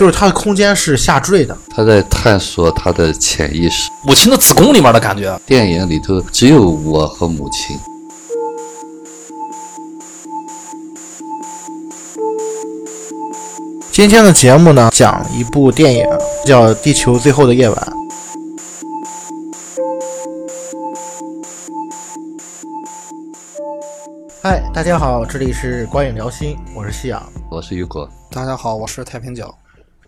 [0.00, 1.54] 就是它的空间是下坠的。
[1.68, 3.90] 他在探索他的潜意识。
[4.02, 5.38] 母亲的子宫里面的感觉。
[5.44, 7.78] 电影里头只有我和母亲。
[13.92, 16.06] 今天的节目呢，讲一部电影，
[16.46, 17.76] 叫《地球最后的夜晚》。
[24.42, 28.08] 嗨，大家好，这里是观影聊心，我是夕阳，我是雨果。
[28.30, 29.54] 大家好，我是太平角。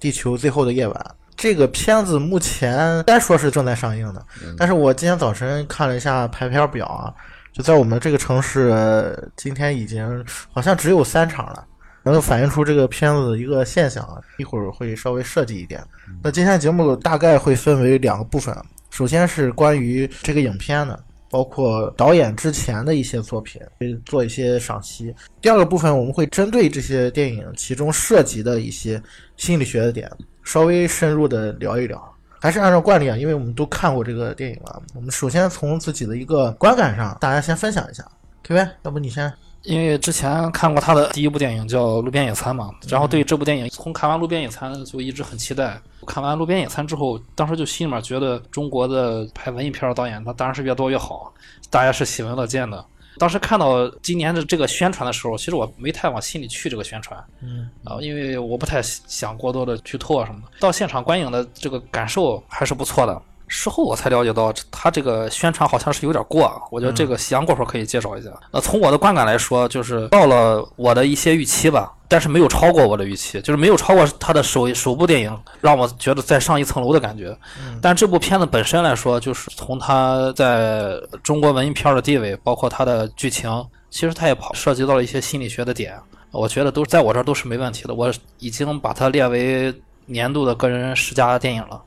[0.02, 4.27] 地球最后的夜晚这个片子目前该说是正在上映的，
[4.59, 7.15] 但是我今天早晨看了一下排片表啊，
[7.52, 11.65] 就在我们这个城市，今天已经好像只有三场了。
[12.05, 15.80] 能够反映出这个片子的一个现象啊，一会儿会稍微设计一点。
[16.20, 18.53] 那今天节目大概会分为两个部分，
[18.91, 20.98] 首先是关于这个影片的，
[21.32, 25.14] 包括导演之前的一些作品，会做一些赏析。
[25.41, 29.02] 第二个部分我们会针对这些电影其中涉及的一些
[29.38, 30.10] 心理学的点，
[30.44, 31.98] 稍微深入的聊一聊。
[32.38, 38.06] 还是按照惯例啊，因为我们都看过这个电影了，我们首先从自己的一个观感上，大家先分享一下。
[38.42, 39.33] K Y，要不你先。
[39.64, 45.80] 因为之前看过他的第一部电影叫《路边野餐》嘛，然后对这部电影从看完《路边野餐》就一直很期待。
[46.06, 51.32] 看完《路边野餐》之后，当时就心里面觉得中国的拍文艺片的导演，他当然是越多越好，
[51.70, 52.84] 大家是喜闻乐见的。
[53.19, 60.48] 当时看到今年的这个宣传的时候，其实我没太往心里去这个宣传，嗯啊，因为我不太想过多的剧透啊什么的。
[60.58, 63.22] 到现场观影的这个感受还是不错的。
[63.55, 66.50] 事后我才了解到，他这个宣传好像是有点过。
[66.70, 68.31] 我觉得这个夕阳过会可以介绍一下。
[68.50, 77.36] 那从我的观感来说，就是到了我的一些预期吧，但是没有超过我的预期，就是没有超过他的首首部电影让我觉得再上一层楼的感觉。
[77.83, 85.94] 但这部片子本身来说，就是从他在中国文艺片的地位，包括他的剧情，其实他也跑涉及到了一些心理学的点，
[86.31, 87.92] 我觉得都在我这儿都是没问题的。
[87.94, 89.75] 我已经把它列为
[90.06, 91.82] 年度的个人十佳电影了。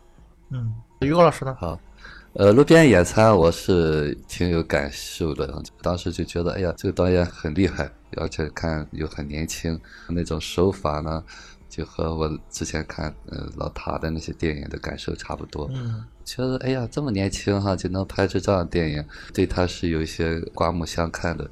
[0.52, 0.72] 嗯。
[1.06, 1.56] 于果老师呢？
[1.60, 1.80] 好，
[2.34, 9.80] 呃，路边野餐我是挺有感受的，当时就觉得，哎呀，这个导演很厉害，而且看又很年轻，
[10.10, 11.24] 那种手法呢，
[11.70, 15.70] 就和我之前看呃老塔的那些电影的感受差不多。
[15.74, 21.50] 嗯，觉得哎呀，这么年轻哈，就能拍出这样的电影，对他是有一些刮目相看的。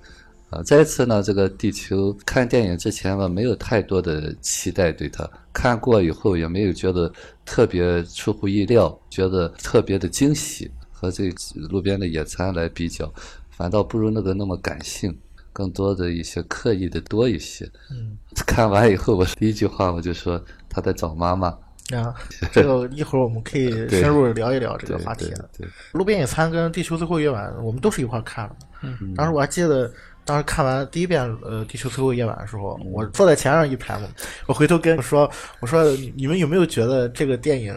[0.53, 7.12] 啊，再一次呢，这个地球看电影之前吧，没有太多的期待，对他看过以后也没有觉得
[7.44, 10.69] 特别出乎意料，觉得特别的惊喜。
[10.92, 11.30] 和这
[11.69, 13.12] 路边的野餐来比较，
[13.50, 15.13] 反倒不如那个那么感性，
[15.52, 17.69] 更多的一些刻意的多一些。
[17.92, 21.47] 嗯， 看完以后，我第一句话我就说他在找妈妈。
[21.94, 22.16] 啊，
[22.53, 25.25] 这个一会儿我们可以深入聊一聊这个话题。
[25.58, 28.56] 对，路边野餐跟地球最后一晚，我们都是一块看的。
[28.84, 29.92] 嗯，当时我还记得。
[30.26, 34.08] 当时看完第一遍呃《地球最后夜晚》的时候，我坐在前上一排嘛，
[34.46, 35.30] 我回头跟说，
[35.60, 35.84] 我说
[36.16, 37.76] 你们有没有觉得这个电影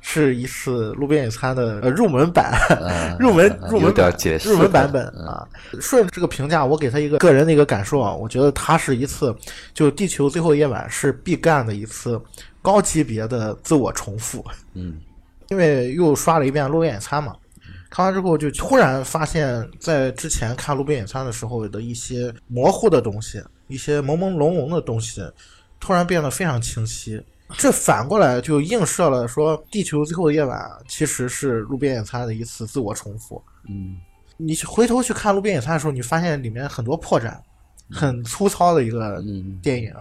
[0.00, 2.52] 是一次路边野餐的呃入门版，
[3.18, 4.12] 入门入门版
[4.44, 5.46] 入门版本啊？
[5.80, 9.34] 顺这个评价，我给他一个个人的一个感受啊，我觉得它是一次
[9.74, 12.20] 就《地球最后夜晚》是必干的一次
[12.62, 14.44] 高级别的自我重复。
[14.74, 14.98] 嗯，
[15.48, 17.34] 因为又刷了一遍路边野餐嘛。
[17.98, 25.20] 看完之后，就突然发现，在之前看《路边野餐》的时候的一些模糊的东西，一些朦朦胧胧的东西，
[25.80, 27.20] 突然变得非常清晰。
[27.56, 33.42] 这反过来就映射了说，《地球最后的夜晚》其实是《路边野餐》的一次自我重复。
[33.68, 33.96] 嗯，
[34.36, 37.36] 你回头去看《路边野餐》的时候，你发现里面很多破绽，
[37.90, 39.20] 很粗糙的一个
[39.60, 39.92] 电影。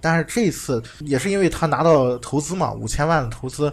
[0.00, 3.72] 但是这一次也是因为他拿到投资嘛，五千万的投资，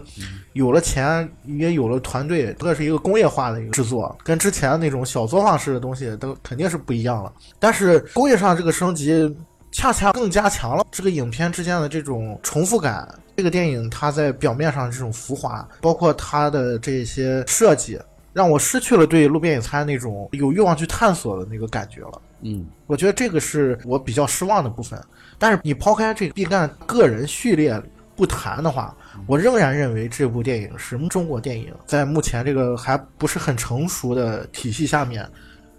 [0.52, 7.32] 有了钱也有了团队，这是一个工业化的一个制作，跟之前那种小作坊式的东西都肯定是不一样了。
[7.58, 9.36] 但是工业上这个升级，
[9.72, 13.08] 恰恰更加强了这个影片之间的这种重复感。
[13.36, 18.00] 这个电影它在表面上这种浮华，包括它的这些设计，
[18.32, 22.22] 让我失去了对路边野餐那种有欲望去探索的那个感觉了。
[22.40, 24.98] 嗯，我觉得这个是我比较失望的部分。
[25.38, 27.80] 但是你抛开这个毕赣个人序列
[28.14, 28.96] 不谈的话，
[29.26, 35.28] 我仍然认为这部电影是中国电影在目前这个还不是很成熟的体系下面，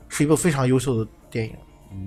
[0.07, 1.55] 是一部非常优秀的电影。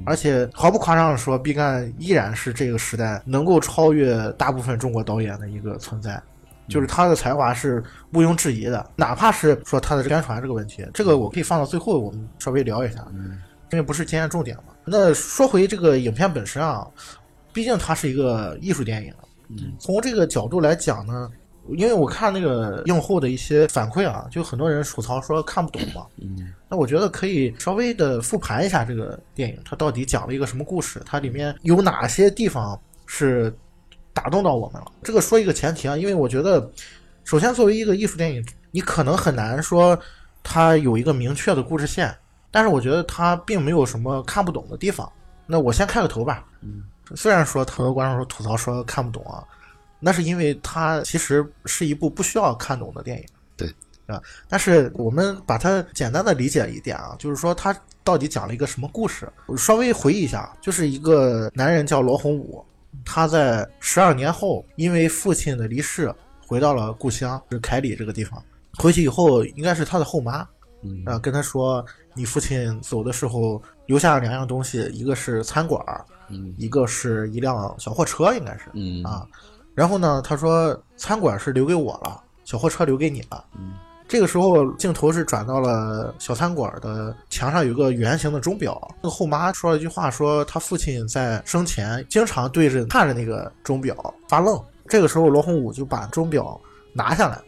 [0.05, 6.23] 而且毫不夸张的说，毕赣依然是这个时代能够超越大部分中国导演的一个存在，
[6.69, 7.83] 就是他的才华是
[8.13, 8.89] 毋庸置疑的。
[8.95, 13.05] 哪怕是说他的宣传这个问题，这个我可以放到最后我们稍微聊一下，
[13.73, 14.65] 因为不是今天重点嘛。
[14.85, 16.87] 那说回这个影片本身啊。
[17.53, 19.15] 毕竟它是一个艺术电影，
[19.79, 21.31] 从这个角度来讲呢，
[21.69, 26.07] 因为我看那个用户的一些反馈啊，就很多人吐槽说看不懂嘛。
[26.69, 31.03] 那我觉得可以稍微的复盘一下这个电影，它到底讲了一个什么故事？
[31.05, 33.53] 它里面有哪些地方是
[34.13, 34.93] 打动到我们了。
[35.03, 36.71] 这个说一个前提啊，因为我觉得，
[37.25, 39.99] 首先作为一个艺术电影，你可能很难说
[40.43, 42.17] 它有一个明确的故事线，
[42.51, 45.11] 但是我觉得它并没有什么看不懂的地方。
[45.47, 46.45] 那我先开个头吧。
[46.61, 49.45] 嗯，虽然说很多观众说吐槽说看不懂啊，
[49.99, 53.25] 那是因为它其实是一部不需要看懂的电影。
[53.57, 53.69] 对，
[54.07, 59.31] 啊，但是我们把它简单的理解一点啊，就是说它到底讲了一个什么故事？
[59.47, 62.65] 我稍微回忆一下，就是一个男人叫罗洪武，
[63.05, 66.13] 他在十二年后因为父亲的离世，
[66.47, 68.43] 回到了故乡，是凯里这个地方。
[68.79, 70.47] 回去以后，应该是他的后妈，
[70.83, 71.85] 嗯啊，跟他说，
[72.15, 79.27] 你父亲走的时候留下了两样东西，一个是餐馆儿，嗯一个是一辆小货车，应该是嗯啊。
[79.75, 83.45] 然后呢，他说餐馆是留给我了，小货车留给你了。
[83.57, 83.73] 嗯
[84.09, 94.61] 这个时候镜头是转到了小餐馆的墙上有个圆形的钟表，那个后妈说了一句话，说他父亲在生前经常对着看着那个钟表发愣。
[94.89, 96.61] 这个时候罗洪武就把钟表
[96.93, 97.41] 拿下来，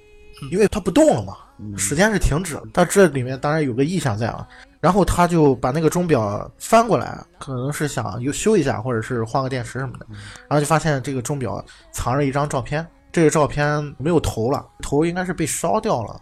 [0.52, 1.41] 因为他不动了嘛，嗯
[1.76, 2.62] 时间是停止了。
[2.72, 4.46] 但这里面当然有个意向在啊。
[4.80, 10.06] 然后他就把那个钟表翻过来，可能是想又修一下，或者是换个电池什么的。
[10.48, 16.20] 然后就发现这个钟表藏着一张照片，这个照片没有头了，头应该是被烧掉了，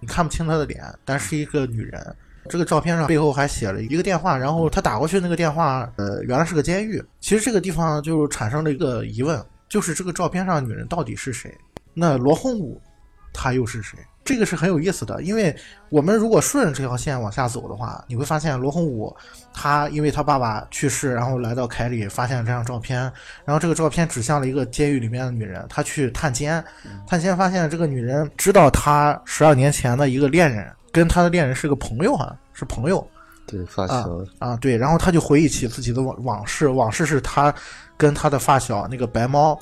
[0.00, 2.16] 你看不清他的脸，但是一个女人。
[2.48, 7.02] 这个照片上背后还写了一个电话，然后他打过去那个电话，呃，原来是个监狱。
[7.20, 11.54] 其实这个地方就产生了一个疑问，就是这个照片上女人到底是谁？
[11.92, 12.80] 那罗洪武
[13.32, 13.98] 他又是谁？
[14.24, 15.54] 这个是很有意思的，因为
[15.90, 19.14] 我们如果顺着这条线往下走的话，你会发现罗洪武
[19.52, 23.00] 他因为他爸爸去世，然后来到凯里，发现了这张照片，
[23.44, 26.64] 然后这个照片指向了一个监狱里面的女人，他去探监，
[27.06, 33.06] 探监发现这个女人知道他十二年前的一个恋人，跟他的恋人是个朋友，好像是朋友，
[33.46, 37.54] 对发啊小啊，对，然后他就回忆起自己的往往事，往事是他
[37.98, 39.58] 跟他的发小那个白猫，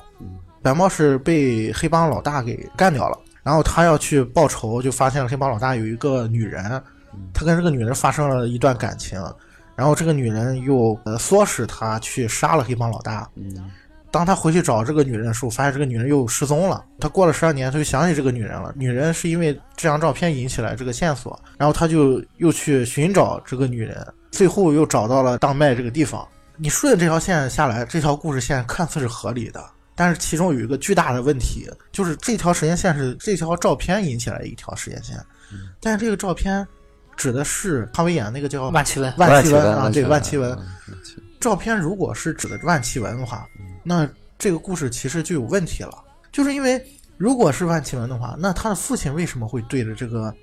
[0.61, 6.81] 白猫是被黑帮老大给干掉了，然后他要去报仇，就发现了黑帮老大有一个女人，
[7.33, 9.21] 他跟这个女人发生了一段感情，
[9.75, 13.69] 然后这个女人又呃唆使他去杀了黑帮老大，嗯
[14.11, 16.85] 当他回去找这个女人的时候，发现这个女人又失踪了。
[16.99, 18.71] 他过了十二年，他就想起这个女人了。
[18.77, 26.27] 女人是因为这张照片引起来这个线索，然后他就又去寻找这个女人，最后又找到了当麦这个地方。
[26.57, 35.17] 你顺着这条线下来，这条故事线看似是合理的，但是其中有一个巨大的问题，就是这条时间线是这条照片引起来的一条时间线，
[35.79, 36.65] 但是这个照片
[37.15, 40.51] 指的是哈维演那个叫万绮雯，万绮文雯啊，对，万万绮雯。
[40.87, 40.95] 嗯
[41.43, 43.45] 照片如果是指的万绮雯的话，
[43.83, 44.09] 那
[44.39, 45.91] 这个故事其实就有问题了，
[46.31, 46.81] 就是因为
[47.17, 50.33] 如果是万绮雯的话，那他的父亲为什么会对着这个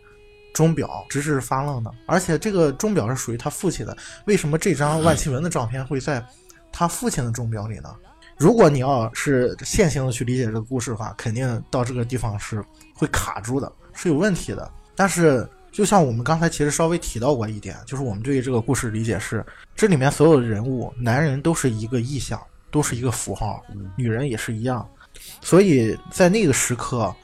[0.52, 1.90] 钟表直直发愣呢？
[2.04, 3.96] 而且这个钟表是属于他父亲的，
[4.26, 6.22] 为什么这张万绮雯的照片会在
[6.70, 7.96] 他父亲的钟表里呢？
[8.40, 12.64] 如果你要是线性的去理解这个故事的话，肯定到这个地方是
[12.94, 14.72] 会卡住的，是有问题的。
[14.96, 19.44] 但是，就像我们刚才其实稍微提到过一点，就是我们对于这个故事理解是，
[19.76, 22.40] 这里面所有的人物，男人都是一个意象，
[22.70, 23.62] 都是一个符号，
[23.94, 24.88] 女人也是一样。
[25.42, 27.14] 所以在那个时刻，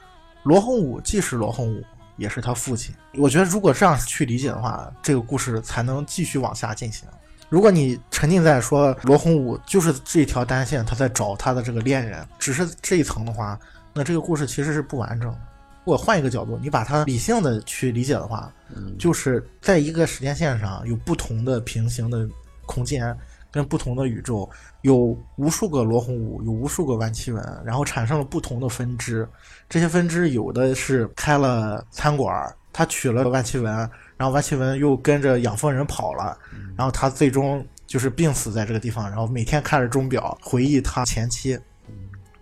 [0.42, 1.82] 罗洪武既是罗洪武，
[2.18, 2.94] 也是他父亲。
[3.14, 7.08] 我觉得如果这样去理解的话，这个故事才能继续往下进行。
[7.48, 13.58] 如果你沉浸在说罗洪武就是这条单线，他在找他的这个恋人，只是这一层的话，
[13.94, 15.38] 那这个故事其实是不完整的。
[15.84, 18.52] 如果换一个角度，你把它理性的去理解的话，
[18.98, 22.28] 就是在一个时间线上有不同的平行的
[22.66, 23.16] 空间，
[23.52, 24.50] 跟不同的宇宙，
[24.82, 29.28] 有无数个罗红武，有无数个万绮雯，然后产生了不同的分支。
[29.68, 36.36] 这些分支有的是开了餐馆儿，他娶了万绮雯，然后万绮雯又跟着养蜂人跑了，
[36.76, 41.58] 然后他最终就是病死在这个地方，然后每天看着钟表回忆他前妻。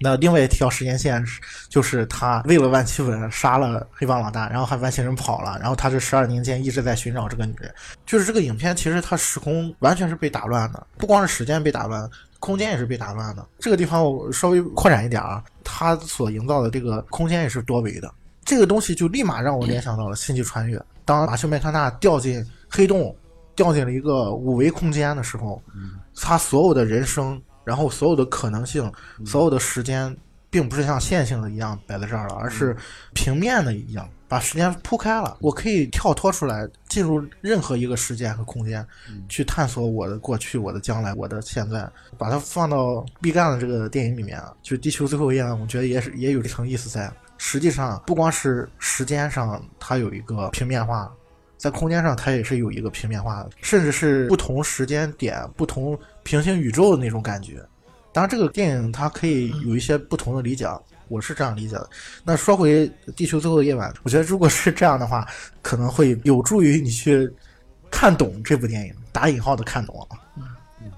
[0.01, 7.73] 那另外一条时间线是，就是他为了万绮雯杀了黑帮老大，然后还万绮雯跑了，然后他这十二年间一直在寻找这个女人。
[8.05, 13.47] 就是这个影片其实它时空完全是被打乱的，不光是时间被打乱，空间也是被打乱的。
[13.59, 18.13] 这个地方我稍微扩展一点啊，它所营造的这个空间也是多维的。
[18.45, 23.15] 这个东西就立马让我联想到了《星际穿越》，当马修麦康纳掉进黑洞，
[23.55, 25.63] 掉进了一个五维空间的时候，
[26.17, 28.91] 他所有的人生，然后所有的可能性，
[29.25, 30.17] 所有的时间，
[30.51, 32.77] 并不是像线性的一样摆在这儿了，而是
[33.13, 35.37] 平面的一样，把时间铺开了。
[35.41, 38.87] 我可以跳脱出来，进入任何一个时间和空间，
[39.29, 41.89] 去探索我的过去、我的将来、我的现在。
[42.17, 47.13] 把它放到毕赣的这个电影里面啊，就《地球最后一案》，我觉得也是也有这层意思在。
[47.39, 51.13] 实际上，不光是时间上它有一个平面化，
[51.57, 57.65] 在空间上它也是有一个平面化的，甚至是不同时间点、不同平行宇宙的那种感觉。
[58.13, 61.91] 当然，这个电影它可以有一些不同的理解，啊，我是这样理解的。
[62.23, 65.27] 那说回《地球最后的夜晚》，我觉得如果是这样的话，
[65.63, 67.29] 可能会有助于你去
[67.91, 70.17] 看懂这部电影，打引号的看懂啊。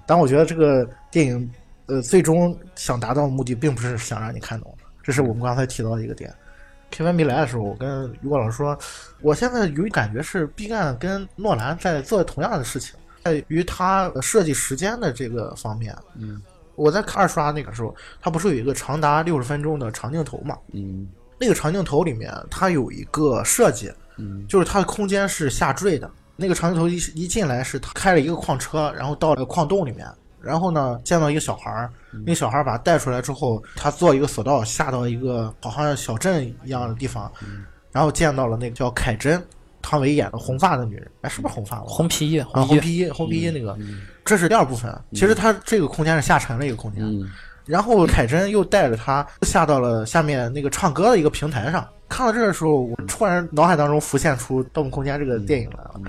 [0.07, 1.51] 但我觉得这个电影，
[1.87, 4.76] 呃，最终想达到的目的，并不是想让你看懂，
[5.07, 6.35] 这是我们刚才提到的一个点。
[6.91, 8.77] K 完没来的时候，我跟于果老师说，
[9.21, 15.97] 我现在有感觉是毕赣跟诺兰在做同样的事情，在于他设计时间的这个方面。
[16.19, 16.43] 嗯
[16.75, 20.59] 我在看二刷那个时候，他不是有一个长达六十分钟的长镜头嘛？
[20.73, 21.09] 嗯
[21.39, 26.11] 那个长镜头里面，它有一个设计，嗯就是它的空间是下坠的。
[26.35, 30.07] 那个长镜头一一进来是他开了一个矿车，然后到了矿洞里面，
[30.47, 37.31] 然后呢见到一个小孩儿，那个小孩儿把他带出来之后，他坐一个索道下到一个好像小镇一样的地方，
[37.93, 39.43] 然后见到了那个叫凯珍，
[39.83, 41.79] 汤唯演的红发的女人，哎，是不是红发？
[41.81, 43.77] 红皮衣，啊，红皮衣，红皮衣那个，
[44.25, 44.97] 这是第二部分。
[45.13, 47.29] 其实他这个空间是下沉了一个空间，嗯
[47.67, 51.85] 然后凯珍又带着他下到了下面那个唱歌的一个平台上。
[52.09, 56.01] 看到这儿的时候，我突然脑海当中浮现出《盗梦空间》这个电影来了。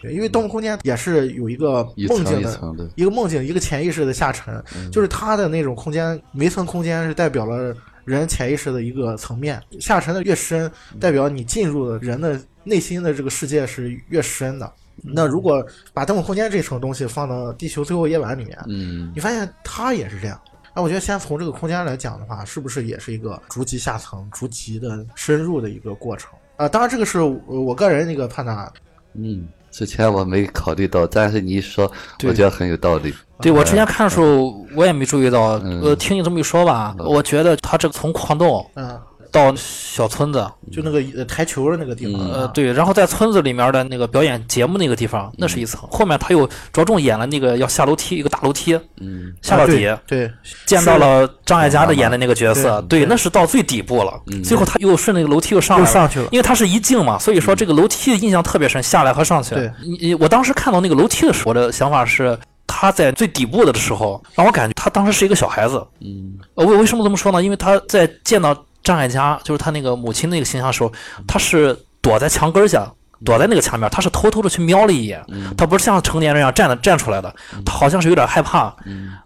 [0.00, 2.60] 对，因为《盗梦空间》也是有一个梦境的
[2.96, 4.62] 一个梦境，一个潜意识的下沉，
[4.92, 7.74] 就是它的那种空间，每层空间是代表了
[8.04, 14.70] 人潜意识的一个层面，下沉的越深，代表你进入的人的内心的这个世界是越深的。
[15.02, 20.40] 那如果把《盗梦空间》这层东西放到《地球最后夜晚》里面，嗯你发现它也是这样。
[20.74, 28.70] 那我觉得，先从这个空间来讲的话，是不是也是一个逐级下层、逐级的深入的一个过程啊、当然，这个是我我个人的一个判断。
[29.14, 31.84] 嗯，之前我没考虑到，但是你一说，
[32.24, 33.12] 我觉得很有道理。
[33.42, 35.60] 对我之前看的时候，我也没注意到。
[35.62, 38.98] 嗯呃，听你这么一说吧，我觉得他这个从矿洞嗯，
[39.36, 45.86] 到小村子，就那个呃台球的那个地方，呃，啊，对，然后在村子里面的那个表演节目那个地方，那是一层。
[45.90, 50.32] 后面他又着重演了那个要下楼梯，一个大楼梯嗯下到底，啊对对，
[50.64, 54.12] 见到了张艾嘉的演的那个角色，对对，那是到最底部了。
[54.32, 55.78] 嗯最后他又顺那个楼梯又上。
[55.78, 56.28] 又上去了。
[56.32, 59.54] 因为他是一镜嘛，所以说这个楼梯的印象特别深，下来和上去。
[59.54, 65.84] 对你你我当时看到那个楼梯的时候，我的想法是，他在最底部的时候，让我感觉他当时是一个小孩子。
[66.00, 67.42] 嗯呃，为为什么这么说呢？
[67.42, 70.92] 因为他在见到张艾嘉，就是他那个母亲那个形象的时候，
[71.26, 72.86] 他是躲在墙根下，
[73.24, 75.22] 躲在那个墙面，他是偷偷的去瞄了一眼，
[75.58, 78.72] 他不是像成年人一样站的站出来的，他好像是有点害怕，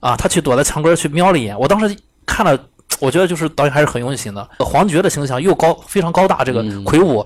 [0.01, 1.57] 啊，他去躲在墙根去瞄了一眼。
[1.59, 1.95] 我当时
[2.27, 2.59] 看了。
[2.99, 7.25] 我觉得就是导演还是很用心的，黄觉的形象又高非常高大，这个魁梧，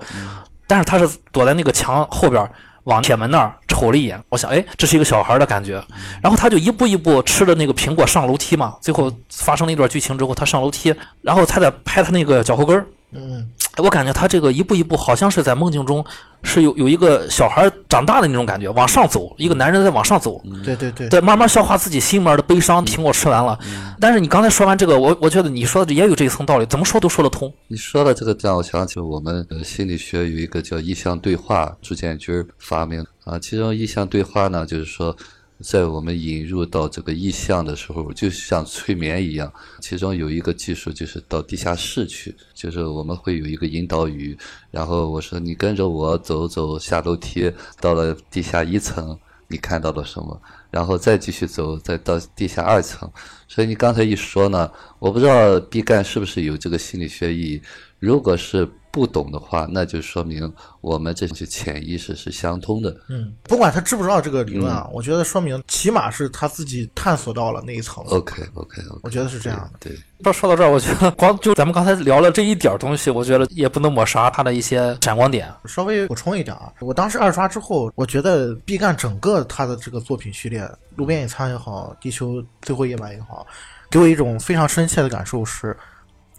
[0.67, 2.49] 但是他是躲在那个墙后边
[2.83, 5.83] 往铁门那儿瞅了一眼，我想，哎，这是一个小孩的感觉。
[6.21, 12.85] 然后他就一步一步吃着那个苹果上楼梯嘛，最后发生了一段剧情之后，他上楼梯，然后他在拍他那个脚后跟儿。
[13.17, 16.03] 嗯，我感觉他这个一步一步，好像是在梦境中
[16.43, 22.85] 是有有一个小孩长大的那种感觉，往上走，一个男人在往上走，对对对，在慢慢消化自己心里面的悲伤。
[22.85, 23.57] 苹果吃完了，
[24.01, 27.53] 但是你刚才说完这个，我我觉得你说的也有这一层道理，怎么说都说得通。
[27.67, 33.37] 你说的这个让我想起我们呃心理学有一个叫意向对话，朱建军儿发明啊。
[33.37, 35.13] 其中意象对话呢，就是说，
[35.61, 39.51] 在我们引入到这个意象的时候，就像催眠一样。
[39.81, 44.37] 其中有一个技术就是到地下室去，就是我们会有一个引导语，
[44.71, 47.51] 然后我说你跟着我走走下楼梯，
[47.81, 49.17] 到了地下一层，
[49.47, 50.41] 你看到了什么？
[50.71, 53.09] 然后再继续走，再到地下二层。
[53.47, 57.61] 所以你刚才一说呢，我不知道毕赣是不是有这个心理学意义。
[57.99, 60.49] 如果是不懂的话，那就说明
[60.79, 62.95] 我们这些潜意识是相通的。
[63.09, 69.79] 嗯，不管他知不知道这个理论嗯啊，我觉得说明起码是他自己探索到了那一层，OK OK OK，我觉得是这样的。
[69.81, 75.53] 对，不说到这儿，我觉得光就咱们刚才聊了这一点儿东西，我觉得也不能抹杀他的一些闪光点。
[75.65, 80.61] 稍微补充一点啊，我当时二刷之后，我觉得毕赣整个他的这个作品序列，
[80.95, 83.45] 《路边野餐》也好，《地球最后夜晚》也好，
[83.91, 85.75] 给我一种非常深切的感受是，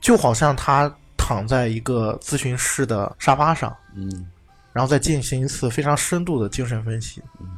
[0.01, 0.91] 就好像他
[1.27, 4.31] 躺在一个咨询室的沙发上，嗯
[4.73, 7.21] 然后再进行一次非常深度的精神分析。
[7.41, 7.49] 嗯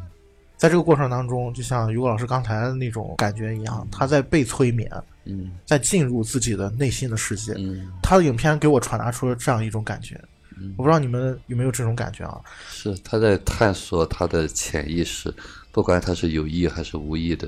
[0.56, 4.90] 在这个过程当中，就像于果老师刚才的那种感觉一样，他在被催眠，
[5.26, 7.52] 嗯在进入自己的内心的世界。
[7.58, 10.18] 嗯，他的影片给我传达出了这样一种感觉，
[10.78, 12.40] 我不知道你们有没有这种感觉啊？
[12.70, 15.32] 是他在探索他的潜意识，
[15.70, 17.46] 不管他是有意还是无意的。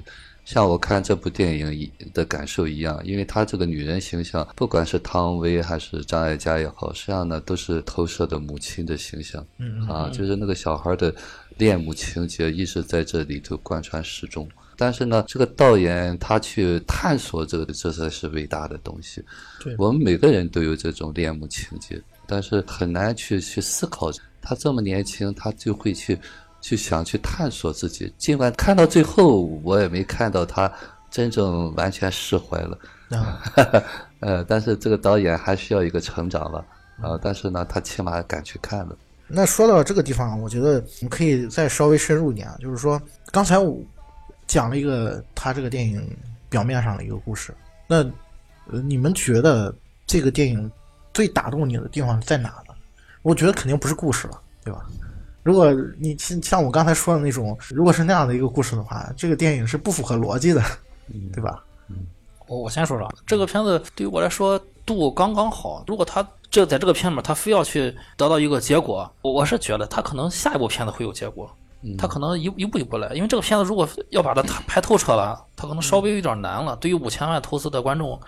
[0.52, 9.46] 像我看这部电影一的感受一样，因为她这个女人形象，不管是汤唯还是张艾嘉也好，实际上呢都是投射的母亲的形象。
[9.58, 11.14] 嗯啊，就是那个小孩的
[11.56, 14.48] 恋母情节一直在这里头贯穿始终。
[14.76, 19.22] 但是呢，这个导演他去探索这个，这才是伟大的东西。
[19.62, 24.10] 对我们每个人都有这种恋母情节，但是很难去去思考。
[24.42, 26.18] 他这么年轻，他就会去
[26.60, 28.12] 去想去探索自己。
[28.18, 30.70] 尽管看到最后，我也没看到他
[31.10, 32.78] 真正完全释怀了。
[33.10, 33.42] 啊，
[34.20, 36.64] 呃，但是这个导演还需要一个成长吧，
[37.00, 38.96] 啊、但是呢，他起码敢去看了。
[39.26, 43.00] 那说到这个地方，我觉得我们可以再稍微深入一点啊，就是说
[43.32, 43.80] 刚才我
[44.46, 46.04] 讲了一个他这个电影
[46.48, 47.54] 表面上的一个故事，
[47.86, 48.04] 那
[48.70, 49.74] 呃你们觉得
[50.06, 50.70] 这个电影
[51.12, 52.74] 最打动你的地方在哪呢？
[53.22, 54.84] 我觉得肯定不是故事了，对吧？
[55.42, 60.62] 如果你像像我刚才说的那种，如果是那样的一个故事的话，这个电影是不符合逻辑的，
[61.32, 61.62] 对吧？
[62.46, 65.84] 我我先说说这个片子对于我来说度刚刚好。
[65.86, 71.48] 如果他这在这个片里面他非要去得到一个结果，我我是觉得他可能下一部片子会有结果，
[71.96, 73.14] 他可能一一步一步来。
[73.14, 76.74] 因为这个片子如果要把它拍透彻了，它可能稍微有点难了。
[76.76, 78.18] 对于五千万投资的观众，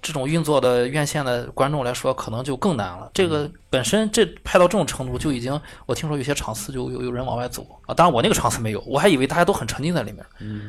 [0.00, 3.10] 这种运作的院线的观众来说，可能就更难了。
[3.12, 7.92] 这个本身这拍到这种程度，就已经我听说有些场次就有有人往外走啊。
[7.92, 10.24] 当然我那个场次没有，我还以为大家都很沉浸在里面。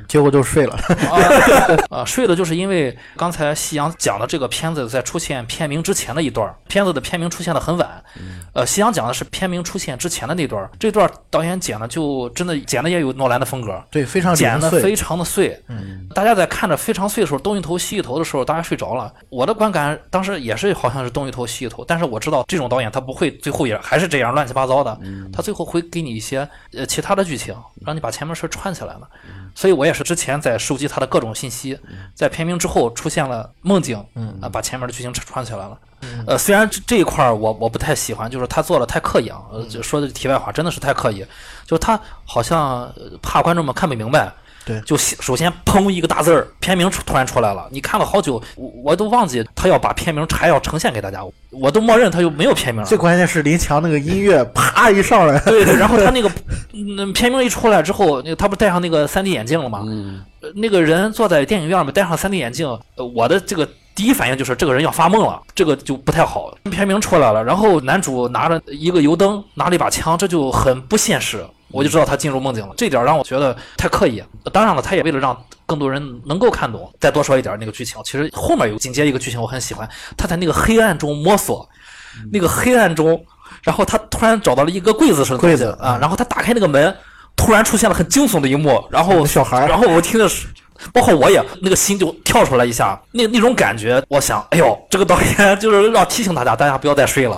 [0.09, 0.77] 结果就睡了。
[1.89, 8.03] 啊，睡了就是因为刚才夕阳讲的这个片子在出现片名之前的一段儿，片子的片名出现的很晚。
[8.51, 14.57] 呃，夕阳讲的是片名出现之前的那段儿，这段儿导演剪的就真的剪的也有诺兰的风格，对，非常剪。
[14.57, 15.61] 的非常的碎。
[15.67, 15.76] 嗯，
[16.13, 19.13] 大家在看着非常碎的时候，东一头西一头的时候，大家睡着了。
[19.29, 24.99] 我的观感当时也是好像是东一头西一头，但是我知道这种导演他不会最后也还是这样乱七八糟的，
[25.31, 27.55] 他最后会给你一些呃其他的剧情，
[27.85, 29.07] 让你把前面事儿串起来了。
[29.55, 31.77] 所以我也是之前在收集他的各种信息，
[32.13, 33.97] 在片名之后出现了梦境，
[34.41, 35.77] 啊，把前面的剧情串起来了。
[36.27, 39.41] 呃，虽然这这一块儿我我不太喜欢，就是他做的太刻意啊。
[39.51, 41.25] 呃，就说的题外话，真的是太刻意，
[41.65, 44.31] 就是他好像呃怕观众们看不明白。
[44.67, 51.21] 对就首先砰一个大字儿，片名出突然出来了，你看了好久，我我都忘记他要把片名还要呈现给大家，
[51.51, 52.83] 我都默认他就没有片名。
[52.83, 56.29] 最关键是林强那个音乐啪一上来，对，然后他那个
[56.73, 59.83] 嗯片名一出来之后，那个他不是戴上那个 3D 眼镜了吗？
[59.87, 60.21] 嗯
[60.55, 66.55] 那个人坐在电影院里面戴上 3D 眼镜，呃我的这个第一反应就是这个人要发梦了，这个就不太好。
[66.69, 71.43] 片名出来了，然后男主拿着一个油灯，拿了一把枪，这就很不现实。
[71.71, 74.23] 我就知道他进入梦境了，这点让我觉得太刻意。
[74.51, 78.01] 当然了，他也为了让更多人能够看懂，再多说一点那个剧情。
[78.03, 81.67] 其实后面有紧接一个剧情我很喜欢，他在那个黑暗中摸索，
[82.31, 83.23] 那个黑暗中，
[83.63, 86.95] 然后他突然找到了一个柜子似的柜子啊，然后他打开那个门，
[87.35, 90.47] 突然出现了很惊悚的一幕，然后小孩儿然后我听着是。
[90.93, 97.35] 包括我也那个心就跳出来一下，那那种感觉，我想，哎呦，这个导演就是要提醒大家，大家不要再睡了，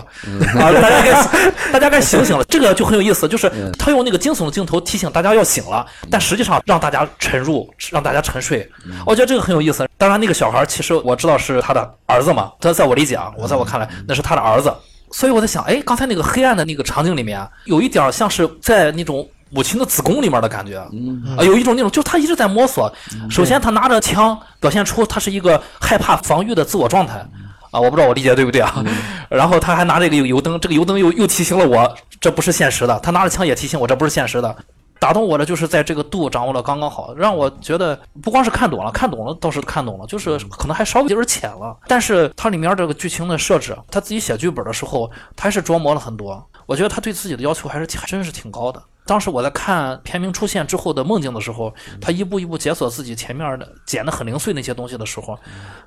[0.57, 1.13] 啊，大家该
[1.73, 2.43] 大家该醒醒了。
[2.45, 8.67] 这个就很有意思，就是他用那个惊悚的镜头提醒大家要醒了，但实际上让大家沉入，让大家沉睡。
[9.05, 9.87] 我觉得这个很有意思。
[9.97, 14.73] 当然，那个小孩其实我知道是他的儿子嘛，他在我理解啊，我在我看来那是他的儿子。
[15.11, 22.91] 所以我在想，哎，刚才那个黑暗的那个场景里面啊，有一点像是在那种母亲的子宫里面的感觉，啊，有一种那种，就他一直在摸索。
[23.29, 27.25] 首先，他拿着枪，表现出他是一个害怕防御的自我状态。
[27.71, 28.83] 啊，我不知道我理解对不对啊？
[29.29, 32.99] 然后他还拿着一个油灯，这个油灯又又提醒了我，这不是现实的。
[32.99, 34.55] 他拿着枪也提醒我，这不是现实的。
[34.99, 41.77] 打动我的就是在这个度掌握的刚刚好，让我觉得不光是看懂了，看懂了倒是看懂了，就是可能还稍微有点浅了。
[41.87, 46.45] 但是它里面这个剧情的设置，他自己写剧本的时候，他还是琢磨了很多。
[46.65, 48.81] 我觉得他对自己的要求还是挺真是挺高的。
[49.05, 55.37] 当时我在看片名出现之后的梦境的时候，他一步一步解锁自己前面的剪的很零碎那些东西的时候，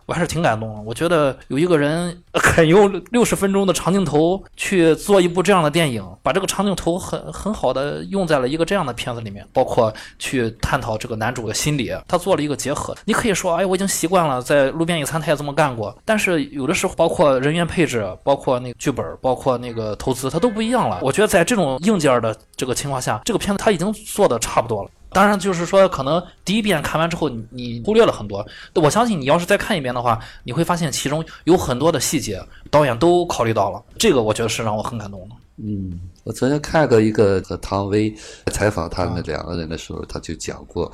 [0.07, 0.81] 我还是挺感动的。
[0.83, 12.97] 我觉得有一个人肯用六十分钟的长镜头去做一部这样的电影，把这个长镜头很很好的用在了一个这样的片子里面，包括去探讨这个男主的心理，他做了一个结合。
[13.05, 20.99] 你可以说，哎，我已经习惯了，在路边野餐他也这么干过，但是有的时候，包括人员配置，包括那个剧本，包括那个投资，它都不一样了。
[21.03, 24.91] 我觉得在这种硬件的这个情况下，这个片子他已经做的差不多了。
[25.15, 28.47] 当然，就是说，可能第一遍看完之后，你你忽略了很多。
[28.77, 33.83] 我相信你要是再看一遍的话，你会发现其中有很多的细节，导演都考虑到了。
[33.99, 35.37] 这个我觉得是让我很感动的。
[35.59, 38.11] 嗯，我曾经看过一个和唐薇
[38.51, 40.91] 采访他们两个人的时候，他就讲过，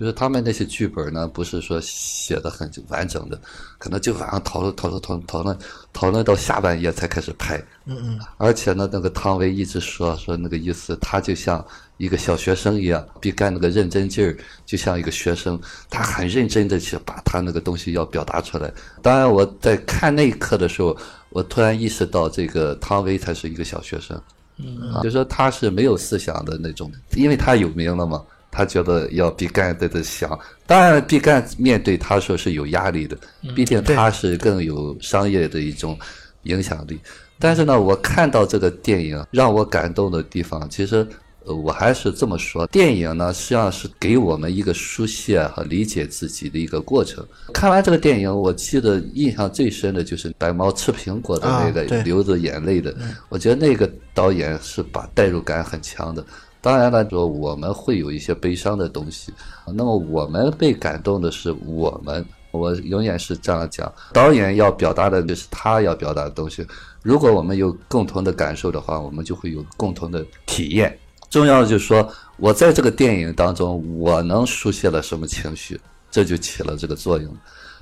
[0.00, 3.38] 就是他们那些剧本呢，不是说写的很完整的，
[3.76, 5.58] 可能就晚上讨论讨论讨论讨论
[5.92, 7.62] 讨论到下半夜才开始拍。
[7.84, 11.62] 嗯嗯，而且呢，那个汤唯一直说说那个意思，他就像
[11.98, 14.34] 一个小学生一样，毕赣那个认真劲儿，
[14.64, 15.60] 就像一个学生，
[15.90, 18.72] 他很认真的去把他那个东西要表达出来。
[19.02, 20.96] 当然，我在看那一刻的时候，
[21.28, 24.18] 我突然意识到，这个汤唯才是一个小学生，
[24.56, 28.24] 嗯，就说他是没有思想的那种，因为他有名了嘛。
[28.50, 33.16] 他觉得要毕赣在这想，当然毕赣面对他说是有压力的，
[33.54, 35.98] 毕竟他是更有商业的一种
[36.44, 36.98] 影响力。
[37.38, 41.06] 但是呢，我看到这个电影让我感动的地方，其实
[41.46, 47.26] 呃，我还是这么说，电影呢，实际上是给我们一个书写和理解自己的一个过程。
[47.54, 52.94] 看完这个电影，我记得印象最深的就是白猫吃苹果的那个流着眼泪的，
[53.30, 56.22] 我觉得那个导演是把代入感很强的。
[56.60, 59.32] 当然了，说我们会有一些悲伤的东西，
[59.66, 62.24] 那么我们被感动的是我们。
[62.52, 66.66] 我永远是这样讲，导演要表达的就是他要表达的东西。
[67.00, 70.98] 如果我们有共同的感受的话，我们就会有共同的体验。
[71.30, 77.32] 重要的就是说，我在这个电影当中，我能书写了什么情绪，这就起了这个作用。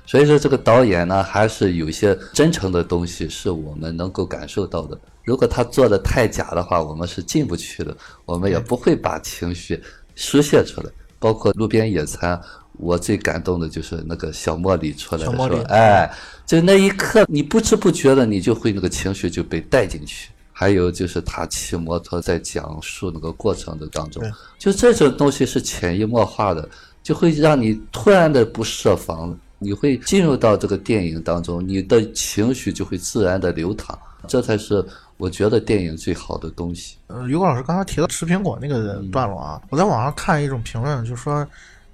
[0.05, 4.95] 所以说，这个导演呢，还是有一些真诚的东西是我们能够感受到的。
[5.23, 9.81] 如果他做的太假的话，我们是进不去的，我们也不会把情绪
[10.15, 10.89] 书写出来。
[11.21, 12.39] 包括路边野餐，
[12.77, 16.09] 我最感动的就是那个小茉莉出来的时候哎，
[16.45, 20.29] 就那一刻，你不知不觉的，你就会那个情绪就被带进去。
[20.53, 24.23] 还有就是他骑摩托在讲述那个过程的当中，
[24.57, 26.67] 就这种东西是潜移默化的，
[27.03, 34.85] 就会让你突然的不设防，你会进入到这个电影当中，你的情绪就会自然的流淌，这才是
[35.19, 36.95] 我觉得电影最好的东西。
[37.07, 41.45] 呃，于果老师刚才提到吃苹果那个段落啊，我在网上看一种评论，就说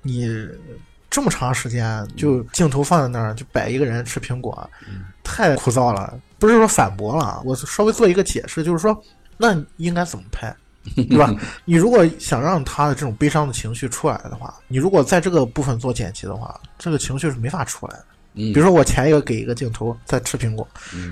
[0.04, 0.30] 你
[1.10, 4.70] 这么长时间就镜头放在那儿就摆一个人吃苹果，
[5.24, 6.14] 太枯燥了。
[6.38, 8.96] 不是说反驳了啊，我稍微做一个解释，就是说
[9.38, 10.56] 那应该怎么拍？
[10.96, 11.34] 对吧？
[11.66, 18.06] 你如果想让他的这种悲伤的情绪出来的话，你如果在这个部分做剪辑的话，这个情绪是没法出来的。
[18.36, 20.68] 嗯比如说我前一个给一个镜头在吃苹果，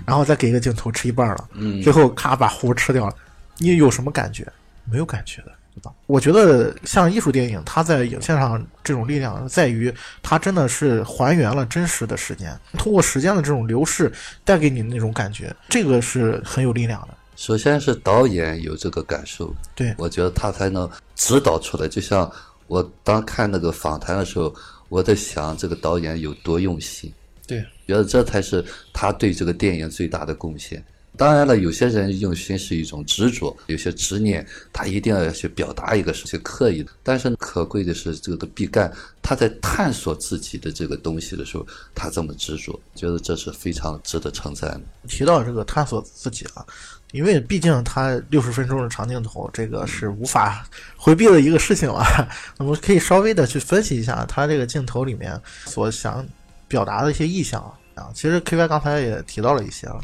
[0.06, 3.16] 然后再给一个镜头吃一半了，嗯最后咔把核吃掉了，
[3.58, 4.46] 你有什么感觉？
[4.86, 5.92] 没有感觉的，对吧？
[6.08, 14.12] 我觉得像艺术电影，它在影像上这种力量在于它真的是还原了真实的时间，通过时间的这种流逝
[14.44, 17.16] 带给你那种感觉，这个是很有力量的。
[17.38, 21.88] 首先是导演有这个感受，对我觉得他才能指导出来。
[21.88, 22.30] 就像
[22.68, 24.54] 我当看那个访谈的时候，
[24.94, 27.12] 我在想这个导演有多用心，
[27.48, 30.86] 对，觉得这才是他对这个电影最大的贡献。
[31.18, 36.92] 当然了，有些人用心是一种执着，有些执念，他一定要去表达一个事情，刻意的。
[37.02, 44.82] 但是可贵的是，这个毕赣他在探索自己的这个东西的时候，他这么执着，觉得这是非常值得称赞的。
[45.08, 46.66] 提到这个探索自己啊，
[47.14, 52.04] 因为毕竟它六十分钟的长镜头，这个是无法回避的一个事情了。
[52.58, 56.26] 我们可以稍微的去分析一下它这个镜头里面所想
[56.68, 57.62] 表达的一些意象
[57.94, 58.10] 啊。
[58.16, 60.02] 其实 K Y 刚才也提到了一些了，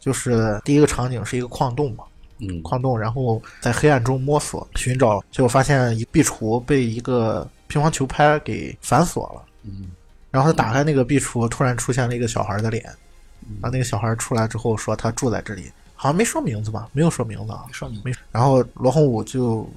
[0.00, 2.02] 就是第一个场景是一个矿洞嘛，
[2.40, 9.42] 嗯矿洞，然后在黑暗中摸索寻找，结果发现一壁橱被一个乒乓球拍给反锁了。
[9.62, 9.92] 嗯
[10.32, 12.82] 然后他打开那个壁橱，突然出现了一个小孩的脸，
[13.60, 15.70] 然后那个小孩出来之后说他住在这里，
[16.02, 16.88] 好像没说名字吧？
[16.90, 18.12] 没有说名字啊，没说名没。
[18.32, 19.70] 然后罗洪武就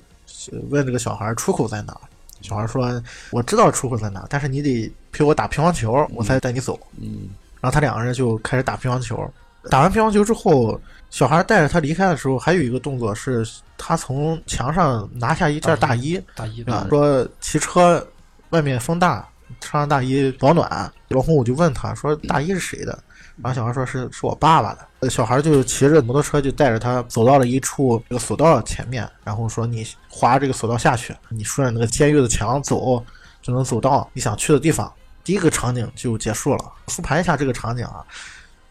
[0.71, 2.01] 问这个小孩出口在哪儿，
[2.41, 6.79] 小孩说我知道出口在哪儿，但是你得陪我打乒乓球，我才带你走。
[6.99, 7.29] 嗯
[7.61, 9.31] 然后他两个人就开始打乒乓球。
[9.69, 16.87] 打完乒乓球之后，小孩带着他离开的时候，还有一个动作是，他从墙上拿下一件大衣，大衣啊？
[16.89, 18.03] 说骑车
[18.49, 19.27] 外面风大，
[19.61, 20.91] 穿上大衣保暖。
[21.09, 22.97] 罗洪武就问他说： “大衣是谁的？”
[23.41, 24.87] 然后小孩说是是我爸爸的。
[25.01, 33.03] 呃小孩就骑着摩托车就带着他走到了一处这个索道前面，然后说：“你滑这个索道下去，你顺着那个监狱的墙走，
[33.41, 34.91] 就能走到你想去的地方。”
[35.23, 36.71] 第一个场景就结束了。
[36.87, 38.05] 复盘一下这个场景啊，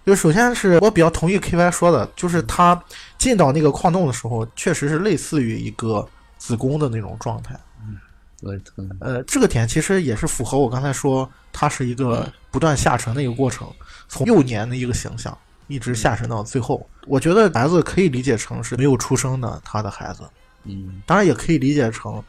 [0.07, 2.81] 就首先是我比较同意 K Y 说的，就是他
[3.18, 7.59] 进到那个矿洞的时候，确实是类似于一个子宫的那种状态。
[8.42, 13.66] 我嗯呃，这个点其实也是符合我刚才说，它是一个不断下沉的一个过程，
[14.18, 16.87] 从幼年的一个形象一直下沉到最后。
[17.07, 20.22] 我觉得孩子可以理解成是没有出生的他的孩子，
[20.64, 22.22] 嗯当然也可以理解成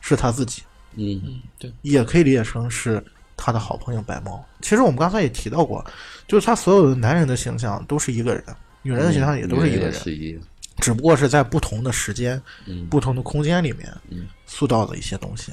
[0.00, 0.62] 是他自己，
[0.94, 3.02] 嗯嗯，对，也可以理解成是
[3.36, 4.44] 他的好朋友白猫。
[4.60, 5.84] 其实我们刚才也提到过，
[6.28, 8.44] 就是他所有的男人的形象都是一个人，
[8.82, 10.40] 女人的形象也都是一个人。
[10.78, 15.52] 只不过是在不同的时间、嗯不同的空间里面嗯塑造的一些东西。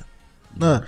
[0.53, 0.81] 那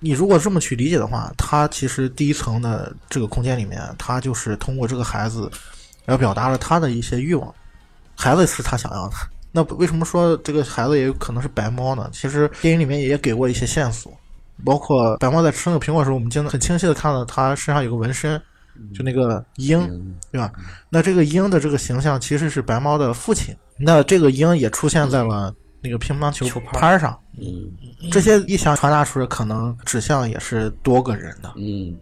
[0.00, 5.50] 你如果这么去理解的话，他其实第一层的这个空间里面，他就是通过这个孩子，
[6.04, 7.54] 来表达了他的一些欲望。
[8.14, 9.14] 孩子是他想要的。
[9.50, 12.08] 那为什么说这个孩子也有可能是白猫呢？
[12.12, 14.12] 其实电影里面也给过一些线索，
[14.64, 18.40] 包括白猫在吃那个苹果的时候，我们经常很清晰的看到他身上有个纹身，
[18.92, 20.52] 就那个鹰，嗯对吧？
[20.90, 25.54] 那这个鹰的这个形象其实是白猫的父亲，那这个鹰也出现在了
[25.84, 27.16] 那个乒乓球球拍拍上。
[27.38, 27.70] 嗯
[28.10, 31.52] 这些意象传达出来，可能指向也是多个人的。
[31.56, 31.96] 嗯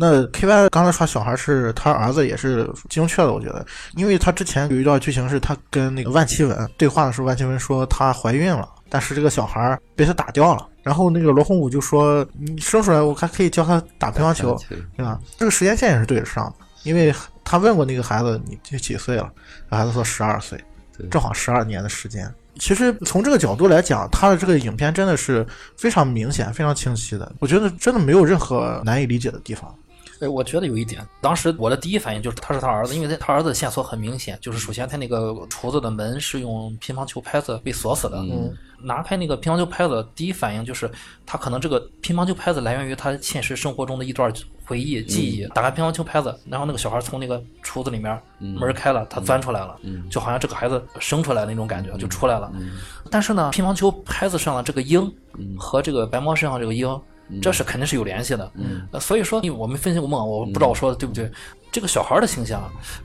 [0.00, 10.64] 那 K Y 刚才说小孩是他儿子，也是精确的，我觉得，因为他之前有一段剧情是他跟那个万绮雯对话的时候，万绮雯说她怀孕了，但是这个小孩儿被他打掉了。
[10.84, 14.56] 然后那个罗红武就说：“你生出来，我还可以教他打乒乓球，
[14.96, 17.12] 对吧？”这个时间线也是对得上的，因为
[17.44, 19.28] 他问过那个孩子：“你几岁了？”
[19.68, 20.62] 孩子说：“十二岁，
[21.10, 27.32] 正好十二年的时间。”其实从这个角度来讲，他的这个影片真的是非常明显、非常清晰的。
[27.38, 29.74] 我觉得真的没有任何难以理解的地方。
[30.20, 40.90] 哎，我觉得有一点，当时我的第一反应就是他是他儿子，因为他儿子的线索很明显，就是首先他那个厨子的门是用乒乓球拍子被锁死的，嗯，拿开那个乒乓球拍子，第一反应就是
[41.24, 44.32] 他可能这个乒乓球拍子来源于他现实生活中的一段
[44.68, 49.74] 回忆记忆，打开乒乓球拍子，然后那个小孩从那个橱子里面门开了，他钻出来了，
[50.10, 52.52] 就好像这个孩子生出来的那种感觉就出来了，
[53.10, 55.10] 但是呢，乒乓球拍子上的这个鹰
[55.58, 57.00] 和这个白猫身上这个鹰。
[57.42, 61.30] 这是肯定是有联系的，嗯，所以说，我们分析过梦，我不知道我说的对不对。
[61.70, 62.62] 这个小孩的形象，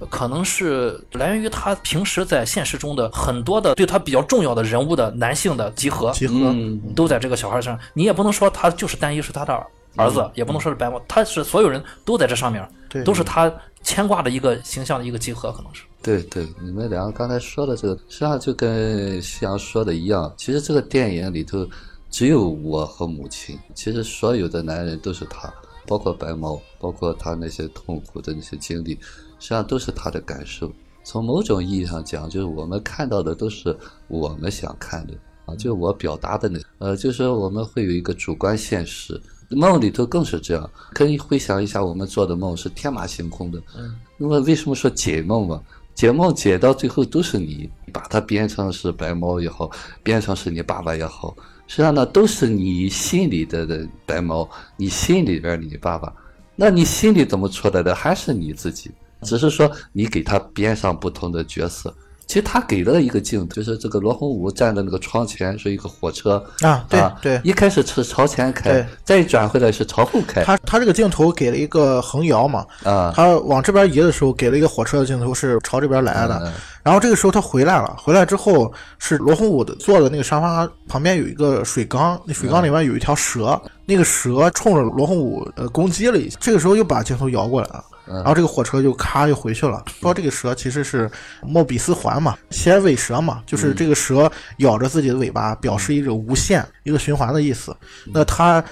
[0.09, 6.55] 可能是来源于他平时在现实中的很多的对他比较重要的人物的男性的集合，集合。
[6.95, 7.79] 都在这个小孩身上。
[7.93, 9.61] 你也不能说他就是单一是他的
[9.95, 13.51] 儿子，也不能说是白猫，他是所有人都在这上面，对，都是他
[13.81, 15.83] 牵挂的一个形象的一个集合，可能是。
[16.01, 21.67] 对对，你们两个刚才说的这个，实际上就跟夕阳说的一样，其实这个电影里头。
[22.13, 25.51] 只有我和母亲，其实所有的男人都是他，
[25.87, 28.99] 包括白猫，包括他那些痛苦的那些经历，实
[29.39, 30.71] 际上都是他的感受。
[31.03, 33.75] 从某种意义上讲，就是我们看到的都是
[34.07, 35.13] 我们想看的
[35.47, 40.69] 啊，就是我表达的那，呃，就是我们会有一个主观现实，梦里头更是这样。
[40.93, 43.59] 可以回想一下，我们做的梦是天马行空的。
[43.77, 43.95] 嗯。
[44.17, 45.61] 那么为什么说解梦嘛？
[45.95, 49.69] 解梦解到最后都是你把它编成是白猫也好，
[50.01, 51.35] 编成是你爸爸也好。
[51.67, 56.11] 实际上呢，都是你心里的的白猫，你心里边你爸爸，
[56.55, 57.93] 那你心里怎么出来的？
[57.93, 61.93] 还是你自己，只是说你给他编上不同的角色。
[62.25, 70.43] 其实他给了一个镜头，就是这个罗红武站在那个窗前，是一个火车啊，对对，一开始是朝前开，再转回来是朝后开。
[70.43, 76.51] 他他这个镜头给了一个横摇嘛，啊，他往这边移的时候给了一个火车的镜头，是朝这边来的。
[76.81, 87.83] 然后这个时候他回来了，回来之后是罗红武的坐的那个沙发旁边有一个水缸，那水缸里面有一条蛇，那个蛇冲着罗红武呃攻击了一下，这个时候又把镜头摇过来了。
[88.05, 89.83] 然后这个火车就咔就回去了。
[90.01, 91.09] 说这个蛇其实是
[91.41, 97.75] 莫比斯环嘛，衔尾蛇嘛，就是这个蛇咬着自己的尾巴，表示一种无限一个循环的意思。
[98.13, 98.63] 那他